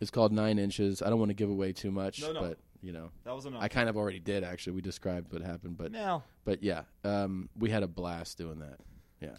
[0.00, 1.02] It's called Nine Inches.
[1.02, 2.40] I don't want to give away too much, No, no.
[2.40, 3.62] but you know, That was enough.
[3.62, 4.74] I kind of already did actually.
[4.74, 8.78] We described what happened, but now, but yeah, um, we had a blast doing that.
[9.20, 9.36] Yeah.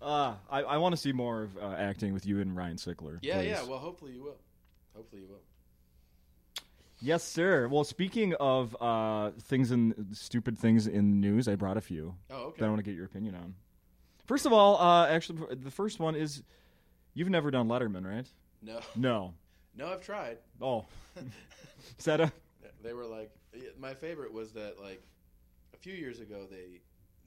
[0.00, 3.18] uh, I, I want to see more of uh, acting with you and Ryan Sickler.
[3.20, 3.48] Yeah, please.
[3.48, 3.62] yeah.
[3.64, 4.38] Well, hopefully you will.
[4.94, 5.42] Hopefully you will.
[7.06, 7.68] Yes, sir.
[7.68, 12.46] Well, speaking of uh, things in stupid things in news, I brought a few Oh,
[12.46, 12.56] okay.
[12.58, 13.54] that I want to get your opinion on.
[14.26, 16.42] First of all, uh, actually, the first one is
[17.14, 18.26] you've never done Letterman, right?
[18.60, 19.34] No, No.
[19.76, 20.38] no, I've tried.
[20.60, 20.84] Oh,
[21.96, 22.32] is that a?
[22.82, 23.30] They were like,
[23.78, 25.00] my favorite was that like
[25.72, 26.80] a few years ago they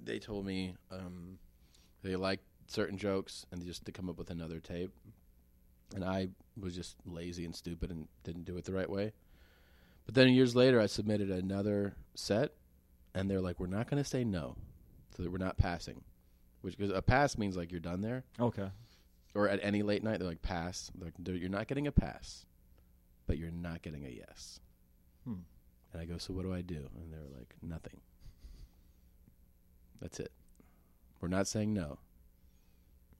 [0.03, 1.37] they told me um,
[2.03, 4.91] they liked certain jokes and just to come up with another tape,
[5.95, 6.27] and I
[6.59, 9.13] was just lazy and stupid and didn't do it the right way.
[10.09, 12.53] But then years later, I submitted another set,
[13.13, 14.55] and they're like, "We're not going to say no,
[15.15, 16.03] so that we're not passing."
[16.61, 18.71] Which because a pass means like you're done there, Okay.
[19.35, 20.91] or at any late night they're like pass.
[20.95, 22.47] They're like, "You're not getting a pass,
[23.27, 24.59] but you're not getting a yes."
[25.25, 25.41] Hmm.
[25.93, 28.01] And I go, "So what do I do?" And they're like, "Nothing."
[30.01, 30.31] That's it.
[31.21, 31.99] We're not saying no,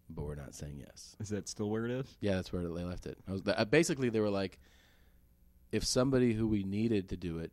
[0.09, 1.15] but we're not saying yes.
[1.19, 2.17] Is that still where it is?
[2.19, 3.19] Yeah, that's where they left it.
[3.27, 4.57] I was basically they were like,
[5.71, 7.51] if somebody who we needed to do it,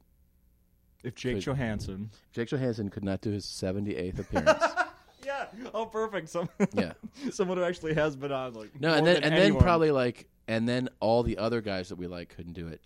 [1.04, 2.08] If Jake Could- Johannsen.
[2.32, 4.62] Jake Johannsen could not do his seventy eighth appearance.
[5.24, 5.46] Yeah.
[5.74, 6.28] Oh, perfect.
[6.28, 6.92] Some, yeah,
[7.32, 9.54] someone who actually has been on like no, and then and anyone.
[9.54, 12.80] then probably like, and then all the other guys that we like couldn't do it,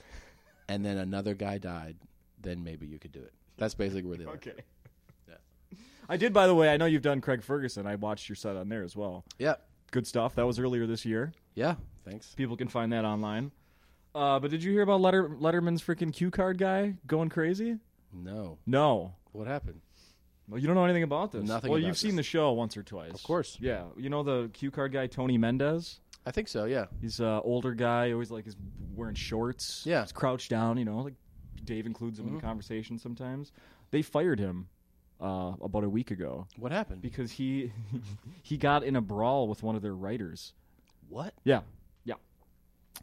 [0.67, 1.97] and then another guy died.
[2.41, 3.35] Then maybe you could do it.
[3.59, 4.47] That's basically where they left.
[4.49, 4.59] Okay.
[5.29, 5.35] Yeah.
[6.09, 6.73] I did, by the way.
[6.73, 7.87] I know you've done Craig Ferguson.
[7.87, 9.23] I watched your set on there as well.
[9.39, 9.57] Yeah,
[9.91, 10.35] Good stuff.
[10.37, 11.33] That was earlier this year.
[11.55, 11.75] yeah.
[12.07, 12.35] Thanks.
[12.37, 13.53] People can find that online.
[14.15, 17.79] Uh, but did you hear about Letter, Letterman's freaking cue card guy going crazy?
[18.13, 19.15] No, No.
[19.33, 19.81] what happened?
[20.49, 21.47] Well, you don't know anything about this.
[21.47, 23.13] Nothing Well, about you've seen the show once or twice.
[23.15, 23.57] Of course.
[23.61, 23.85] Yeah.
[23.97, 26.01] You know the cue card guy, Tony Mendez?
[26.27, 26.65] I think so.
[26.65, 26.87] Yeah.
[27.01, 28.57] He's an older guy, always like is
[28.97, 29.85] wearing shorts.
[29.87, 30.03] Yeah.
[30.03, 31.15] He's crouched down, you know, like
[31.65, 32.41] Dave includes him in Mhm.
[32.41, 33.53] the conversation sometimes.
[33.93, 34.69] They fired him
[35.21, 37.03] uh, about a week ago What happened?
[37.03, 37.73] because he
[38.43, 40.53] he got in a brawl with one of their writers.
[41.09, 41.35] what?
[41.45, 41.61] Yeah.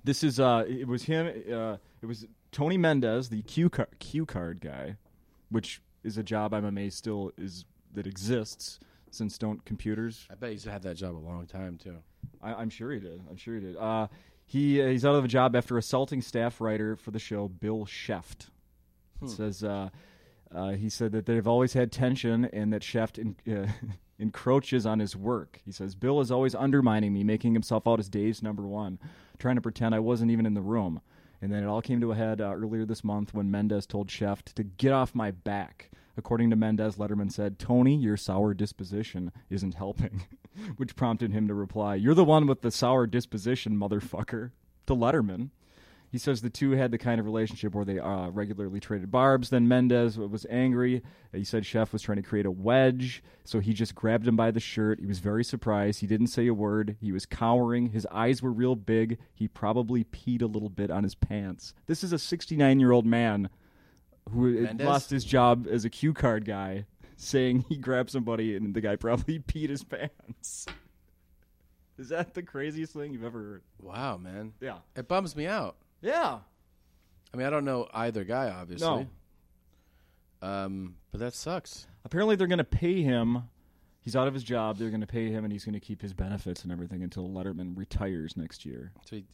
[0.04, 1.28] This is uh, it was him.
[1.28, 4.95] Uh, it was Tony Mendez, the cue car- cue card guy,
[5.50, 8.80] which is a job I'm amazed still is that exists
[9.12, 10.28] since don't computers.
[10.32, 11.98] I bet he's had that job a long time too.
[12.41, 13.22] I, I'm sure he did.
[13.30, 13.76] I'm sure he did.
[13.78, 14.08] Uh,
[14.45, 17.86] he uh, he's out of a job after assaulting staff writer for the show Bill
[17.86, 18.48] Scheft.
[19.22, 19.89] It says uh,
[20.54, 23.68] uh, he said that they've always had tension and that Scheft en- uh,
[24.20, 25.61] encroaches on his work.
[25.65, 28.99] He says Bill is always undermining me, making himself out as Dave's number one,
[29.38, 31.01] trying to pretend I wasn't even in the room.
[31.41, 34.07] And then it all came to a head uh, earlier this month when Mendez told
[34.07, 35.91] Scheft to get off my back.
[36.18, 40.26] According to Mendez, Letterman said, Tony, your sour disposition isn't helping,
[40.78, 44.51] which prompted him to reply, You're the one with the sour disposition, motherfucker,
[44.88, 45.51] to Letterman.
[46.10, 49.49] He says the two had the kind of relationship where they uh, regularly traded barbs.
[49.49, 51.01] Then Mendez was angry.
[51.34, 54.51] He said Scheft was trying to create a wedge, so he just grabbed him by
[54.51, 54.99] the shirt.
[55.01, 55.99] He was very surprised.
[55.99, 56.95] He didn't say a word.
[57.01, 57.89] He was cowering.
[57.89, 59.18] His eyes were real big.
[59.34, 61.74] He probably peed a little bit on his pants.
[61.88, 63.49] This is a 69 year old man
[64.32, 64.88] who Mendez?
[64.88, 66.86] lost his job as a cue card guy,
[67.18, 70.66] saying he grabbed somebody and the guy probably peed his pants.
[71.97, 73.62] Is that the craziest thing you've ever heard?
[73.82, 74.78] Wow, man, Yeah.
[74.95, 75.76] it bums me out.
[76.08, 76.39] Yeah.
[77.34, 79.08] I mean, I don't know either guy, obviously.
[80.41, 80.47] No.
[80.47, 81.88] Um, but that sucks.
[82.05, 83.43] Apparently, they're going to pay him.
[84.01, 84.78] He's out of his job.
[84.78, 87.28] They're going to pay him, and he's going to keep his benefits and everything until
[87.28, 88.93] Letterman retires next year.
[89.05, 89.26] So he,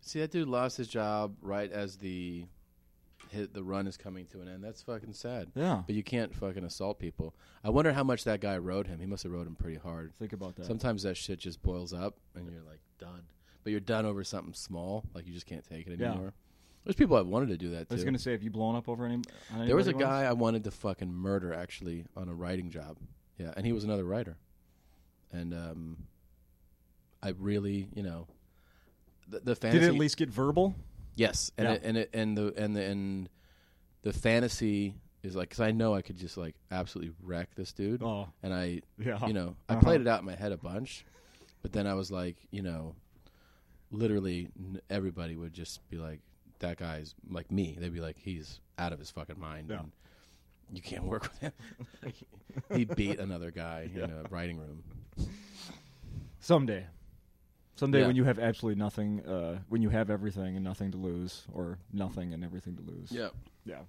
[0.00, 2.46] see, that dude lost his job right as the
[3.30, 4.62] hit, the run is coming to an end.
[4.62, 5.50] That's fucking sad.
[5.56, 5.82] Yeah.
[5.84, 7.34] But you can't fucking assault people.
[7.64, 9.00] I wonder how much that guy rode him.
[9.00, 10.14] He must have rode him pretty hard.
[10.20, 10.66] Think about that.
[10.66, 13.22] Sometimes that shit just boils up, and you're like done.
[13.66, 16.10] But you're done over something small, like you just can't take it Yeah.
[16.12, 16.34] anymore.
[16.84, 18.76] There's people that wanted to do that I was going to say, have you blown
[18.76, 19.16] up over any?
[19.52, 20.12] On There was a anybody once?
[20.22, 22.96] guy I wanted to fucking murder actually on a writing job.
[23.38, 24.36] Yeah, and he was another writer.
[25.32, 25.96] And um
[27.20, 28.28] I really, you know,
[29.26, 30.76] the, the fantasy Did it at least get verbal?
[31.16, 31.74] Yes, and Yeah.
[31.74, 33.28] it, and it, and the and the and
[34.02, 34.94] the fantasy
[35.24, 38.00] is like cuz I know I could just like absolutely wreck this dude.
[38.00, 39.26] Oh, And I, yeah.
[39.26, 39.80] you know, I Uh-huh.
[39.82, 41.04] played it out in my head a bunch.
[41.62, 42.94] But then I was like, you know,
[43.90, 46.20] literally n- everybody would just be like
[46.60, 47.76] that guy's like me.
[47.78, 49.68] They'd be like he's out of his fucking mind.
[49.70, 49.80] Yeah.
[49.80, 51.52] And you can't work with him.
[52.74, 54.04] he beat another guy Yeah.
[54.04, 54.82] in a writing room.
[56.40, 56.86] Someday.
[57.76, 58.06] Someday Yeah.
[58.06, 61.78] when you have absolutely nothing, uh, when you have everything and nothing to lose, or
[61.92, 63.12] nothing and everything to lose.
[63.12, 63.28] Yeah.
[63.64, 63.80] Yeah.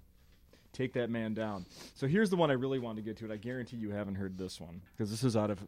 [0.74, 1.66] Take that man down.
[1.96, 4.16] So here's the one I really wanted to get to, and I guarantee you haven't
[4.16, 5.66] heard this one because this is out of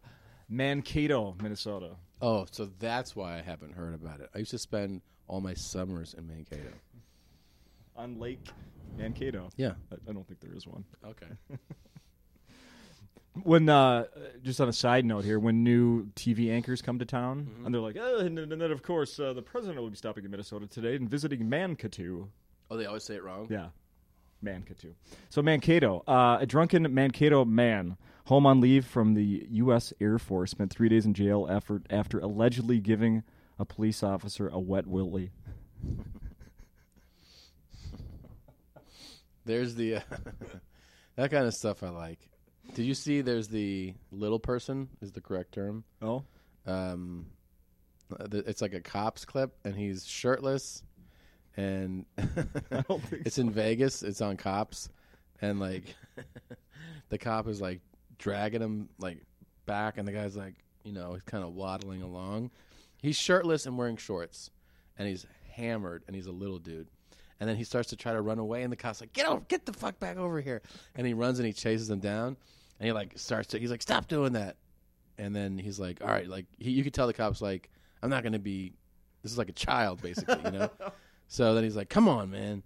[0.49, 1.91] Mankato, Minnesota.
[2.21, 4.29] Oh, so that's why I haven't heard about it.
[4.35, 6.73] I used to spend all my summers in Mankato.
[7.95, 8.45] On Lake
[8.97, 9.49] Mankato.
[9.57, 9.73] Yeah.
[9.91, 10.83] I, I don't think there is one.
[11.05, 11.27] Okay.
[13.43, 14.05] When uh,
[14.43, 17.65] just on a side note here, when new TV anchors come to town, Mm-hmm.
[17.65, 20.25] and they're like, oh, and, and then of course uh, the president will be stopping
[20.25, 22.27] in Minnesota today and visiting Mankato.
[22.69, 23.47] Oh, they always say it wrong.
[23.49, 23.67] Yeah,
[24.41, 24.89] Mankato.
[25.29, 27.95] So Mankato, uh, a drunken Mankato man,
[28.29, 29.91] home on leave from the U.S.
[29.99, 33.23] Air Force, spent three days in jail after after allegedly giving
[33.57, 35.31] a police officer a wet willy.
[39.45, 40.01] There's the uh,
[41.15, 42.19] that kind of stuff I like.
[42.75, 43.21] Did you see?
[43.21, 45.83] There's the little person is the correct term.
[46.01, 46.23] Oh,
[46.67, 47.25] Um,
[48.29, 50.83] th- it's like a cops clip, and he's shirtless,
[51.57, 52.05] and
[53.11, 54.03] it's in Vegas.
[54.03, 54.89] It's on cops,
[55.41, 55.95] and like
[57.09, 57.81] the cop is like
[58.19, 59.23] dragging him like
[59.65, 60.53] back, and the guy's like,
[60.83, 62.51] you know, he's kind of waddling along.
[63.01, 64.51] He's shirtless and wearing shorts,
[64.97, 66.87] and he's hammered, and he's a little dude.
[67.39, 69.41] And then he starts to try to run away, and the cop's like, "Get over,
[69.47, 70.61] get the fuck back over here!"
[70.95, 72.37] And he runs and he chases him down,
[72.79, 74.57] and he like starts to, he's like, "Stop doing that!"
[75.17, 77.69] And then he's like, "All right," like he, you could tell the cops like,
[78.03, 78.73] "I'm not going to be,
[79.23, 80.69] this is like a child, basically, you know."
[81.27, 82.63] so then he's like, "Come on, man!"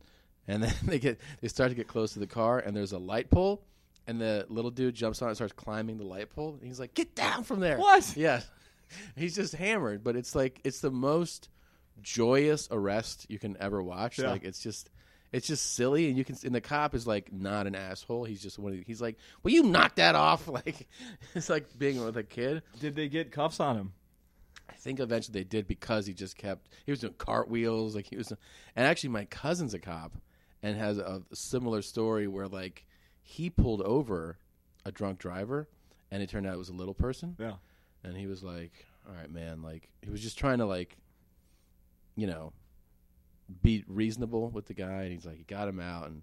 [0.47, 2.99] And then they get they start to get close to the car, and there's a
[2.99, 3.63] light pole,
[4.07, 6.79] and the little dude jumps on it, and starts climbing the light pole, and he's
[6.79, 8.13] like, "Get down from there!" What?
[8.17, 8.41] Yeah,
[9.15, 11.49] he's just hammered, but it's like it's the most
[12.01, 14.19] joyous arrest you can ever watch.
[14.19, 14.31] Yeah.
[14.31, 14.89] Like it's just.
[15.31, 16.37] It's just silly, and you can.
[16.45, 18.23] And the cop is like not an asshole.
[18.23, 18.71] He's just one.
[18.71, 20.87] Of the, he's like, "Will you knock that off?" Like,
[21.33, 22.61] it's like being with a kid.
[22.79, 23.93] did they get cuffs on him?
[24.69, 28.15] I think eventually they did because he just kept he was doing cartwheels like he
[28.15, 30.13] was and actually my cousin's a cop
[30.61, 32.85] and has a similar story where like
[33.23, 34.37] he pulled over
[34.85, 35.67] a drunk driver
[36.11, 37.53] and it turned out it was a little person Yeah.
[38.03, 40.97] and he was like all right man like he was just trying to like
[42.15, 42.53] you know
[43.61, 46.21] be reasonable with the guy and he's like he got him out and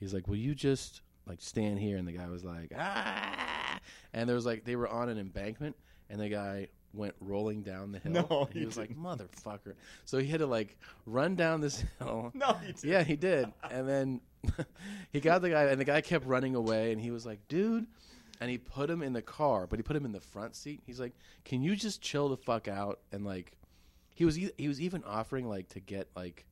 [0.00, 3.78] he's like will you just like stand here and the guy was like ah
[4.12, 5.76] and there was like they were on an embankment
[6.10, 9.74] and the guy went rolling down the hill No, and he he was like motherfucker
[10.04, 10.76] so he had to like
[11.06, 12.84] run down this hill No, you did.
[12.84, 13.52] yeah, he did.
[13.70, 14.20] And then
[15.12, 16.92] he got the guy, and the guy kept running away.
[16.92, 17.86] And he was like, "Dude,"
[18.40, 20.80] and he put him in the car, but he put him in the front seat.
[20.86, 21.12] He's like,
[21.44, 23.52] "Can you just chill the fuck out?" And like,
[24.14, 26.44] he was e- he was even offering like to get like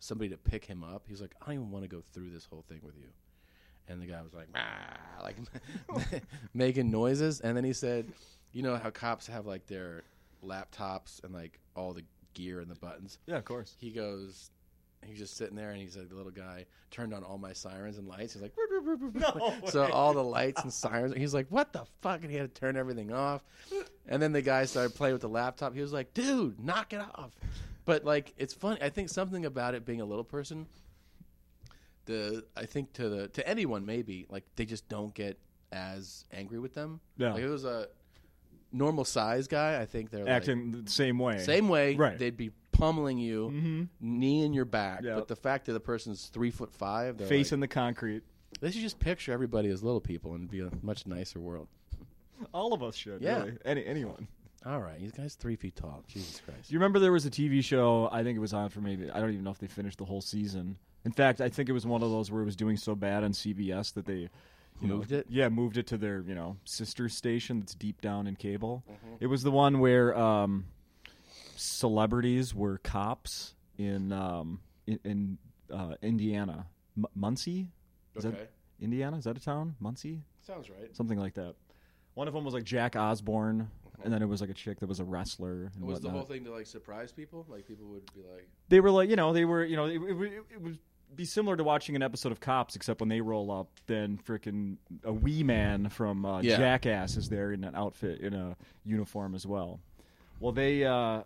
[0.00, 1.04] somebody to pick him up.
[1.08, 3.08] He's like, "I don't even want to go through this whole thing with you."
[3.88, 5.36] And the guy was like, "Ah," like
[6.54, 7.40] making noises.
[7.40, 8.06] And then he said,
[8.52, 10.02] "You know how cops have like their
[10.44, 13.74] laptops and like all the gear and the buttons." Yeah, of course.
[13.78, 14.50] he goes
[15.06, 17.98] he's just sitting there and he's like the little guy turned on all my sirens
[17.98, 18.34] and lights.
[18.34, 21.46] He's like "Roop, roop, roop, roop." No so all the lights and sirens he's like
[21.48, 22.22] what the fuck?
[22.22, 23.42] And he had to turn everything off.
[24.08, 25.74] And then the guy started playing with the laptop.
[25.74, 27.32] He was like dude knock it off.
[27.84, 28.80] But like it's funny.
[28.82, 30.66] I think something about it being a little person
[32.06, 35.38] the i think to the to anyone maybe like they just don't get
[35.72, 37.00] as angry with them.
[37.16, 37.30] Yeah.
[37.32, 37.88] like if it was a
[38.72, 41.38] normal size guy i think they're like, Acting the same way.
[41.38, 42.18] same way, Right.
[42.18, 43.82] they'd be pummeling you, Mm-hmm.
[44.00, 45.02] knee in your back.
[45.02, 45.14] Yep.
[45.16, 48.22] But the fact that the person's three foot five, they're Face like, in the concrete.
[48.60, 51.68] they should just picture everybody as little people and be a much nicer world.
[52.54, 53.22] All of us should.
[53.22, 53.38] Yeah.
[53.44, 53.58] Really.
[53.64, 54.28] Any anyone.
[54.66, 56.02] All right, you guys three feet tall.
[56.08, 56.70] Jesus Christ.
[56.72, 58.08] You remember there was a TV show?
[58.10, 60.06] I think it was on for maybe I don't even know if they finished the
[60.06, 60.78] whole season.
[61.04, 63.24] In fact, I think it was one of those where it was doing so bad
[63.24, 64.30] on CBS that they
[64.80, 65.26] you know, Moved it?
[65.28, 68.82] Yeah, moved it to their you know sister station that's deep down in cable.
[68.90, 69.14] Mm-hmm.
[69.20, 70.64] It was the one where um,
[71.56, 75.38] celebrities were cops in um, in, in
[75.72, 77.68] uh, Indiana, M- Muncie.
[78.14, 78.50] Is Okay, that
[78.80, 79.16] Indiana?
[79.16, 79.74] Is that a town?
[79.80, 80.94] Muncie, sounds right.
[80.96, 81.54] something like that.
[82.14, 83.68] One of them was like Jack Osbourne,
[84.04, 85.72] and then it was like a chick that was a wrestler.
[85.76, 87.44] And Was the whole thing to like surprise people?
[87.48, 89.94] Like people would be like, they were like, you know, they were, you know, it,
[89.96, 90.78] it, would- it would
[91.16, 94.76] be similar to watching an episode of Cops, except when they roll up, then freaking
[95.04, 96.56] a wee man from uh, Yeah.
[96.56, 99.78] Jackass is there in an outfit, in a uniform as well.
[100.40, 101.22] Well, they uh,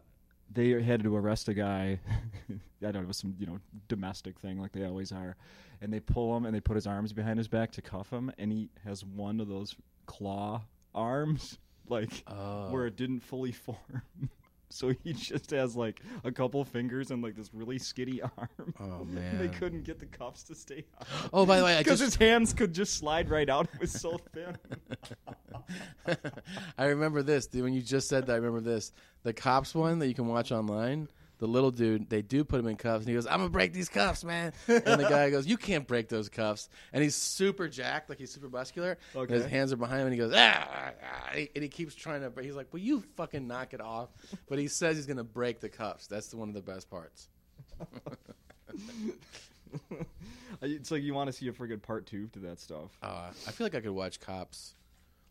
[0.52, 2.00] they had to arrest a guy.
[2.50, 5.36] I don't know, it was some you know domestic thing like they always are,
[5.80, 8.32] and they pull him and they put his arms behind his back to cuff him,
[8.38, 9.74] and he has one of those
[10.06, 10.62] claw
[10.94, 14.02] arms, like oh, where it didn't fully form.
[14.70, 18.74] So he just has like a couple fingers and like this really skinny arm.
[18.80, 19.38] oh man.
[19.38, 21.06] they couldn't get the cuffs to stay on.
[21.32, 23.68] Oh, by the way, Because just his hands could just slide right out.
[23.74, 24.56] It was so thin.
[26.76, 28.32] I remember this when you just said that.
[28.32, 28.92] I remember this.
[29.22, 31.08] The cops one that you can watch online.
[31.38, 33.72] The little dude, they do put him in cuffs, and he goes, "I'm gonna break
[33.72, 37.68] these cuffs, man." and the guy goes, "You can't break those cuffs." And he's super
[37.68, 38.98] jacked, like he's super muscular.
[39.14, 41.62] And his hands are behind him, and he goes, "Ah!" ah, ah," and he- and
[41.62, 42.30] he keeps trying to.
[42.30, 44.08] But he's like, "Will you fucking knock it off?"
[44.48, 46.08] But he says he's gonna break the cuffs.
[46.08, 47.28] That's the, one of the best parts.
[50.62, 52.98] it's like you want to see a friggin' part two to that stuff.
[53.02, 54.74] Uh, I feel like I could watch Cops.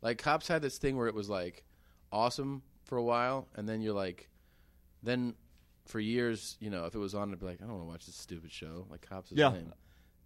[0.01, 1.63] Like Cops had this thing where it was like
[2.11, 4.29] awesome for a while, and then you're like,
[5.03, 5.35] then
[5.87, 7.87] for years, you know, if it was on, I'd be like, I don't want to
[7.89, 8.85] watch this stupid show.
[8.89, 9.49] Like Cops is Yeah.
[9.49, 9.73] lame.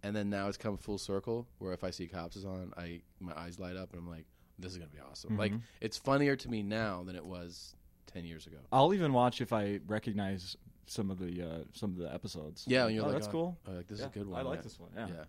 [0.02, 3.02] And then now it's come full circle where if I see Cops is on, I
[3.20, 4.26] my eyes light up and I'm like,
[4.58, 5.36] this is gonna be awesome.
[5.36, 5.62] Like Mhm.
[5.80, 7.74] it's funnier to me now than it was
[8.06, 8.58] ten years ago.
[8.72, 10.56] I'll even watch if I recognize
[10.86, 12.64] some of the uh, some of the episodes.
[12.66, 13.58] Yeah, and you're oh, like, that's oh, cool.
[13.68, 14.40] oh, like this Yeah, is a good one.
[14.40, 14.62] I like yeah.
[14.62, 14.90] this one.
[14.96, 15.24] Yeah, yeah.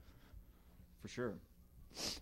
[1.02, 1.36] for sure.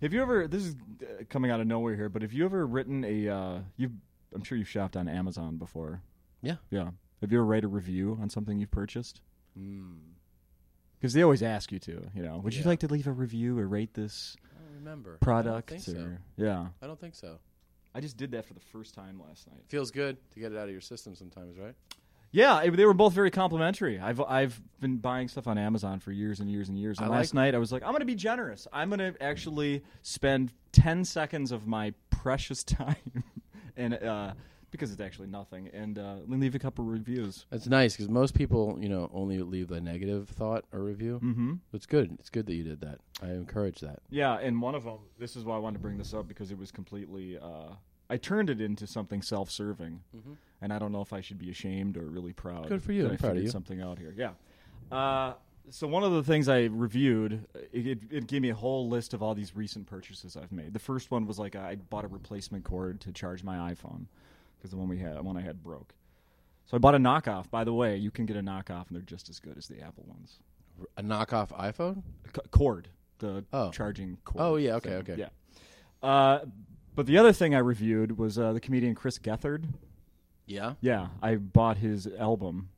[0.01, 0.47] Have you ever?
[0.49, 3.30] This is uh, coming out of nowhere here, but have you ever written a?
[3.30, 3.91] Uh, you,
[4.34, 6.01] I'm sure you've shopped on Amazon before.
[6.41, 6.57] Yeah.
[6.70, 6.91] Yeah.
[7.22, 9.22] Have you ever write a review on something you've purchased?
[9.57, 9.97] Mm.
[10.99, 12.01] Because they always ask you to.
[12.15, 15.17] You know, would you like to leave a review or rate this I don't remember
[15.19, 15.72] product?
[15.72, 16.07] I don't think so.
[16.38, 16.67] Yeah.
[16.82, 17.39] I don't think so.
[17.93, 19.61] I just did that for the first time last night.
[19.67, 21.74] Feels good to get it out of your system sometimes, right?
[22.32, 23.99] Yeah, it- they were both very complimentary.
[23.99, 26.97] I've I've been buying stuff on Amazon for years and years and years.
[26.99, 28.67] And I last like- night I was like, I'm going to be generous.
[28.72, 33.24] I'm going to actually spend 10 seconds of my precious time,
[33.76, 34.34] and uh,
[34.72, 37.45] because it's actually nothing, and uh, leave a couple reviews.
[37.49, 41.19] That's nice because most people, you know, only leave a negative thought or review.
[41.24, 41.53] Mm-hmm.
[41.74, 42.11] It's good.
[42.19, 42.99] It's good that you did that.
[43.22, 43.99] I encourage that.
[44.09, 44.99] Yeah, and one of them.
[45.19, 47.38] This is why I wanted to bring this up because it was completely.
[47.38, 47.74] Uh,
[48.09, 50.36] I turned it into something self-serving, Mhm.
[50.61, 52.67] and I don't know if I should be ashamed or really proud.
[52.67, 53.05] Good for you.
[53.07, 53.49] I'm I proud of you.
[53.49, 54.32] Something out here, yeah.
[54.91, 55.34] Uh,
[55.69, 59.13] so one of the things I reviewed, it, it, it gave me a whole list
[59.13, 60.74] of all these recent purchases I've made.
[60.74, 64.07] The first one was like I bought a replacement cord to charge my iPhone
[64.62, 65.93] because the one we had, the one I had broke.
[66.66, 67.49] So I bought a knockoff.
[67.49, 69.82] By the way, you can get a knockoff, and they're just as good as the
[69.82, 70.39] Apple ones.
[70.97, 72.03] A knockoff iPhone?
[72.36, 72.88] C- cord,
[73.20, 73.72] the Oh.
[73.72, 74.41] charging cord.
[74.43, 75.16] Oh, yeah, okay, okay.
[75.18, 75.30] Yeah.
[76.07, 76.45] Uh,
[76.95, 79.66] but the other thing I reviewed was uh, the comedian Chris Gethard.
[80.45, 80.74] Yeah.
[80.82, 82.70] Yeah, I bought his album,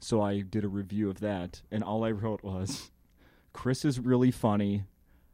[0.00, 2.90] so I did a review of that, and all I wrote was,
[3.52, 4.84] "Chris is really funny."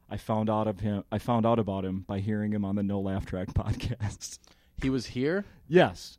[0.09, 1.03] I found out of him.
[1.11, 4.37] I found out about him by hearing him on the No Laugh Track podcast.
[4.81, 5.45] He was here.
[5.67, 6.17] yes.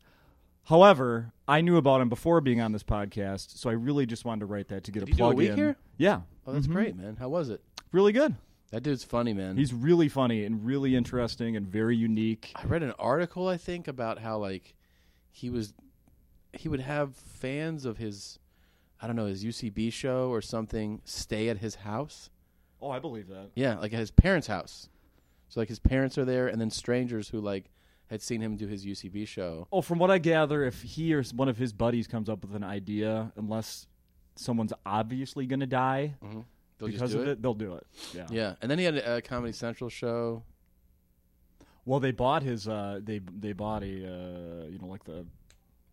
[0.68, 4.40] However, I knew about him before being on this podcast, so I really just wanted
[4.40, 5.56] to write that to get Did a he do a plug week in.
[5.56, 5.76] here?
[5.98, 6.22] Yeah.
[6.46, 6.72] Oh, that's Mhm.
[6.72, 7.16] great, man.
[7.16, 7.62] How was it?
[7.92, 8.34] Really good.
[8.70, 9.58] That dude's funny, man.
[9.58, 12.50] He's really funny and really interesting and very unique.
[12.56, 14.74] I read an article, I think, about how like
[15.30, 15.74] he was
[16.54, 18.38] he would have fans of his
[19.02, 22.30] I don't know, his UCB show or something stay at his house.
[22.80, 23.50] Oh, I believe that.
[23.54, 24.88] Yeah, like at his parents' house.
[25.50, 27.70] So like his parents are there and then strangers who like
[28.10, 29.66] had seen him do his UCB show.
[29.72, 32.54] Oh, from what I gather, if he or one of his buddies comes up with
[32.54, 33.86] an idea, unless
[34.36, 36.40] someone's obviously going to die Mm-hmm.
[36.78, 37.30] Because just do of it.
[37.32, 37.42] it.
[37.42, 37.86] they'll do it.
[38.12, 38.26] Yeah.
[38.30, 40.42] Yeah, and then he had a, a Comedy Central show.
[41.86, 42.66] Well, they bought his.
[42.68, 43.86] Uh, they they bought a.
[43.86, 45.24] Uh, you know, like the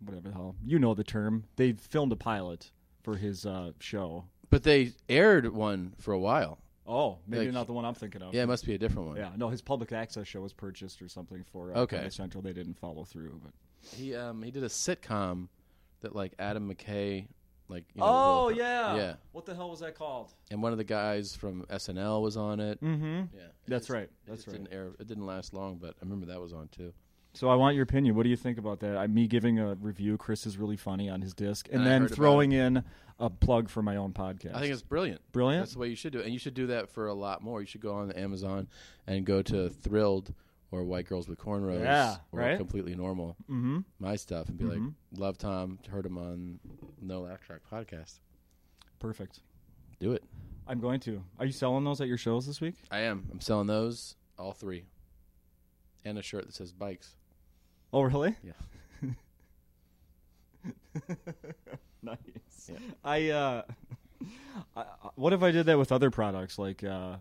[0.04, 1.46] whatever the hell you know the term.
[1.56, 2.72] They filmed a pilot
[3.04, 4.26] for his uh, show.
[4.50, 6.60] But they aired one for a while.
[6.94, 8.34] Oh, maybe Like- not the one I'm thinking of.
[8.34, 9.18] Yeah, it must be a different one.
[9.18, 11.96] Yeah, no, his public access show was purchased or something for uh, Okay.
[11.98, 12.42] Comedy Central.
[12.44, 13.54] They didn't follow through, but
[13.96, 15.48] He um he did a sitcom
[16.02, 17.28] that like Adam McKay
[17.70, 20.34] like you know, oh yeah, yeah What the hell was that called?
[20.52, 22.82] and one of the guys from SNL was on it.
[22.84, 23.06] Mm-hmm.
[23.36, 24.10] Yeah, That's just- right.
[24.28, 24.58] That's right.
[24.58, 24.92] Didn't air.
[25.00, 26.92] It didn't last long, but I remember that was on too.
[27.34, 28.16] So I want your opinion.
[28.16, 28.98] What do you think about that?
[28.98, 30.18] I, me giving a review.
[30.18, 32.84] Chris is really funny on his disc, and And I then heard about throwing in
[33.20, 34.56] a plug for my own podcast.
[34.56, 35.22] I think it's brilliant.
[35.32, 35.64] brilliant.
[35.64, 37.42] That's the way you should do it, and you should do that for a lot
[37.42, 37.62] more.
[37.62, 38.68] You should go on Amazon
[39.08, 40.34] and go to Thrilled
[40.72, 42.58] or White Girls with Cornrows Yeah, or right?
[42.58, 43.80] Completely Normal, mm-hmm.
[44.00, 44.82] my stuff, and be like,
[45.16, 46.60] "Love Tom, heard him on
[47.02, 48.20] No Laugh Track podcast."
[49.00, 49.40] Perfect.
[50.00, 50.24] Do it.
[50.68, 51.24] I'm going to.
[51.40, 52.76] Are you selling those at your shows this week?
[52.90, 53.28] I am.
[53.32, 54.86] I'm selling those all three,
[56.04, 57.16] and a shirt that says bikes.
[57.94, 58.36] Oh, really?
[58.44, 58.54] Yeah.
[62.02, 62.18] nice.
[62.70, 62.78] Yeah.
[63.04, 63.62] I, uh,
[64.76, 64.86] I,
[65.16, 67.16] what if I did that with other products like, uh,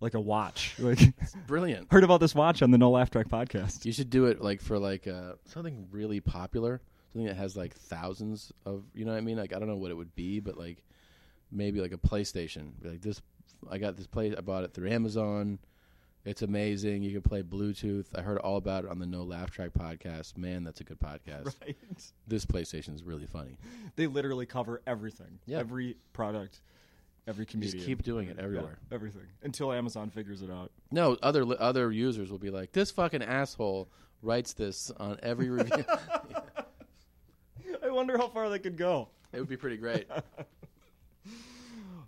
[0.00, 0.74] like a watch?
[0.78, 1.90] Like, It's brilliant.
[1.92, 3.84] heard about this watch on the No Laugh Track podcast.
[3.84, 6.80] You should do it like for like uh, something really popular,
[7.12, 8.84] something that has like thousands of.
[8.94, 9.36] You know what I mean?
[9.36, 10.82] Like I don't know what it would be, but like
[11.52, 12.72] maybe like a PlayStation.
[12.82, 13.20] Like this,
[13.70, 14.34] I got this play.
[14.36, 15.58] I bought it through Amazon.
[16.24, 17.02] It's amazing.
[17.02, 18.06] You can play Bluetooth.
[18.14, 20.36] I heard all about it on the No Laugh Track podcast.
[20.36, 21.54] Man, that's a good podcast.
[21.62, 21.76] Right.
[22.28, 23.56] This PlayStation is really funny.
[23.96, 25.38] They literally cover everything.
[25.46, 25.58] Yeah.
[25.60, 26.60] Every product.
[27.26, 27.72] Every comedian.
[27.76, 28.78] Just keep doing it Yeah, everywhere.
[28.90, 30.72] everything until Amazon figures it out.
[30.90, 33.88] No, other other users will be like, "This fucking asshole
[34.22, 35.84] writes this on every review."
[37.84, 39.08] I wonder how far they could go.
[39.32, 40.08] it would be pretty great.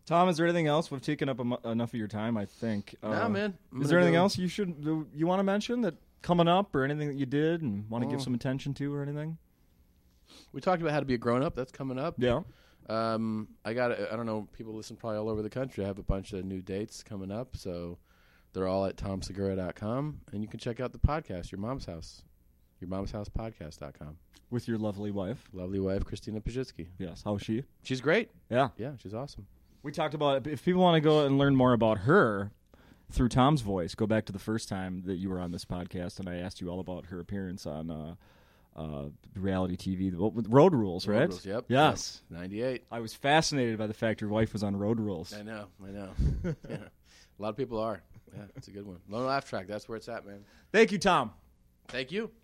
[0.07, 0.91] Tom, is there anything else?
[0.91, 2.97] We've taken up enough of your time, I think.
[3.03, 3.57] nah, Uh, man.
[3.73, 4.77] I'm Is there anything go- else you should
[5.15, 8.11] you want to mention that coming up or anything that you did and want to
[8.11, 8.25] give Oh.
[8.25, 9.39] some attention to or anything?
[10.53, 11.55] We talked about how to be a grown up.
[11.55, 12.15] That's coming up.
[12.19, 12.43] Yeah.
[12.89, 13.93] Um, I got.
[13.93, 14.49] I don't know.
[14.53, 15.85] People listen probably all over the country.
[15.85, 17.99] I have a bunch of new dates coming up, so
[18.53, 22.23] they're all at tomsegura.com, and you can check out the podcast, Your Mom's House,
[22.81, 24.19] Your Mom's House Podcast.com.
[24.51, 25.49] With your lovely wife.
[25.53, 26.89] Lovely wife, Christina Pazsitzky.
[26.99, 27.23] Yes.
[27.25, 27.63] How's she?
[27.85, 28.31] She's great.
[28.51, 28.69] Yeah.
[28.77, 29.47] Yeah, she's awesome.
[29.83, 32.53] We talked about if people want to go and learn more about her
[33.11, 36.19] through Tom's voice, go back to the first time that you were on this podcast,
[36.21, 38.15] and I asked you all about her appearance on uh,
[38.77, 40.13] uh, reality TV,
[40.49, 41.29] Road Rules, Road right?
[41.29, 41.65] Rules, Yep.
[41.69, 42.23] Yes.
[42.31, 42.41] Yep.
[42.41, 42.85] Ninety-eight.
[42.91, 45.35] I was fascinated by the fact your wife was on Road Rules.
[45.35, 45.67] I know.
[45.87, 46.11] I know.
[46.69, 46.77] yeah.
[46.77, 48.03] A lot of people are.
[48.35, 48.99] Yeah, it's a good one.
[49.09, 49.67] Low laugh track.
[49.67, 50.45] That's where it's at, man.
[50.73, 51.33] Thank you, Tom.
[51.89, 52.31] Thank you.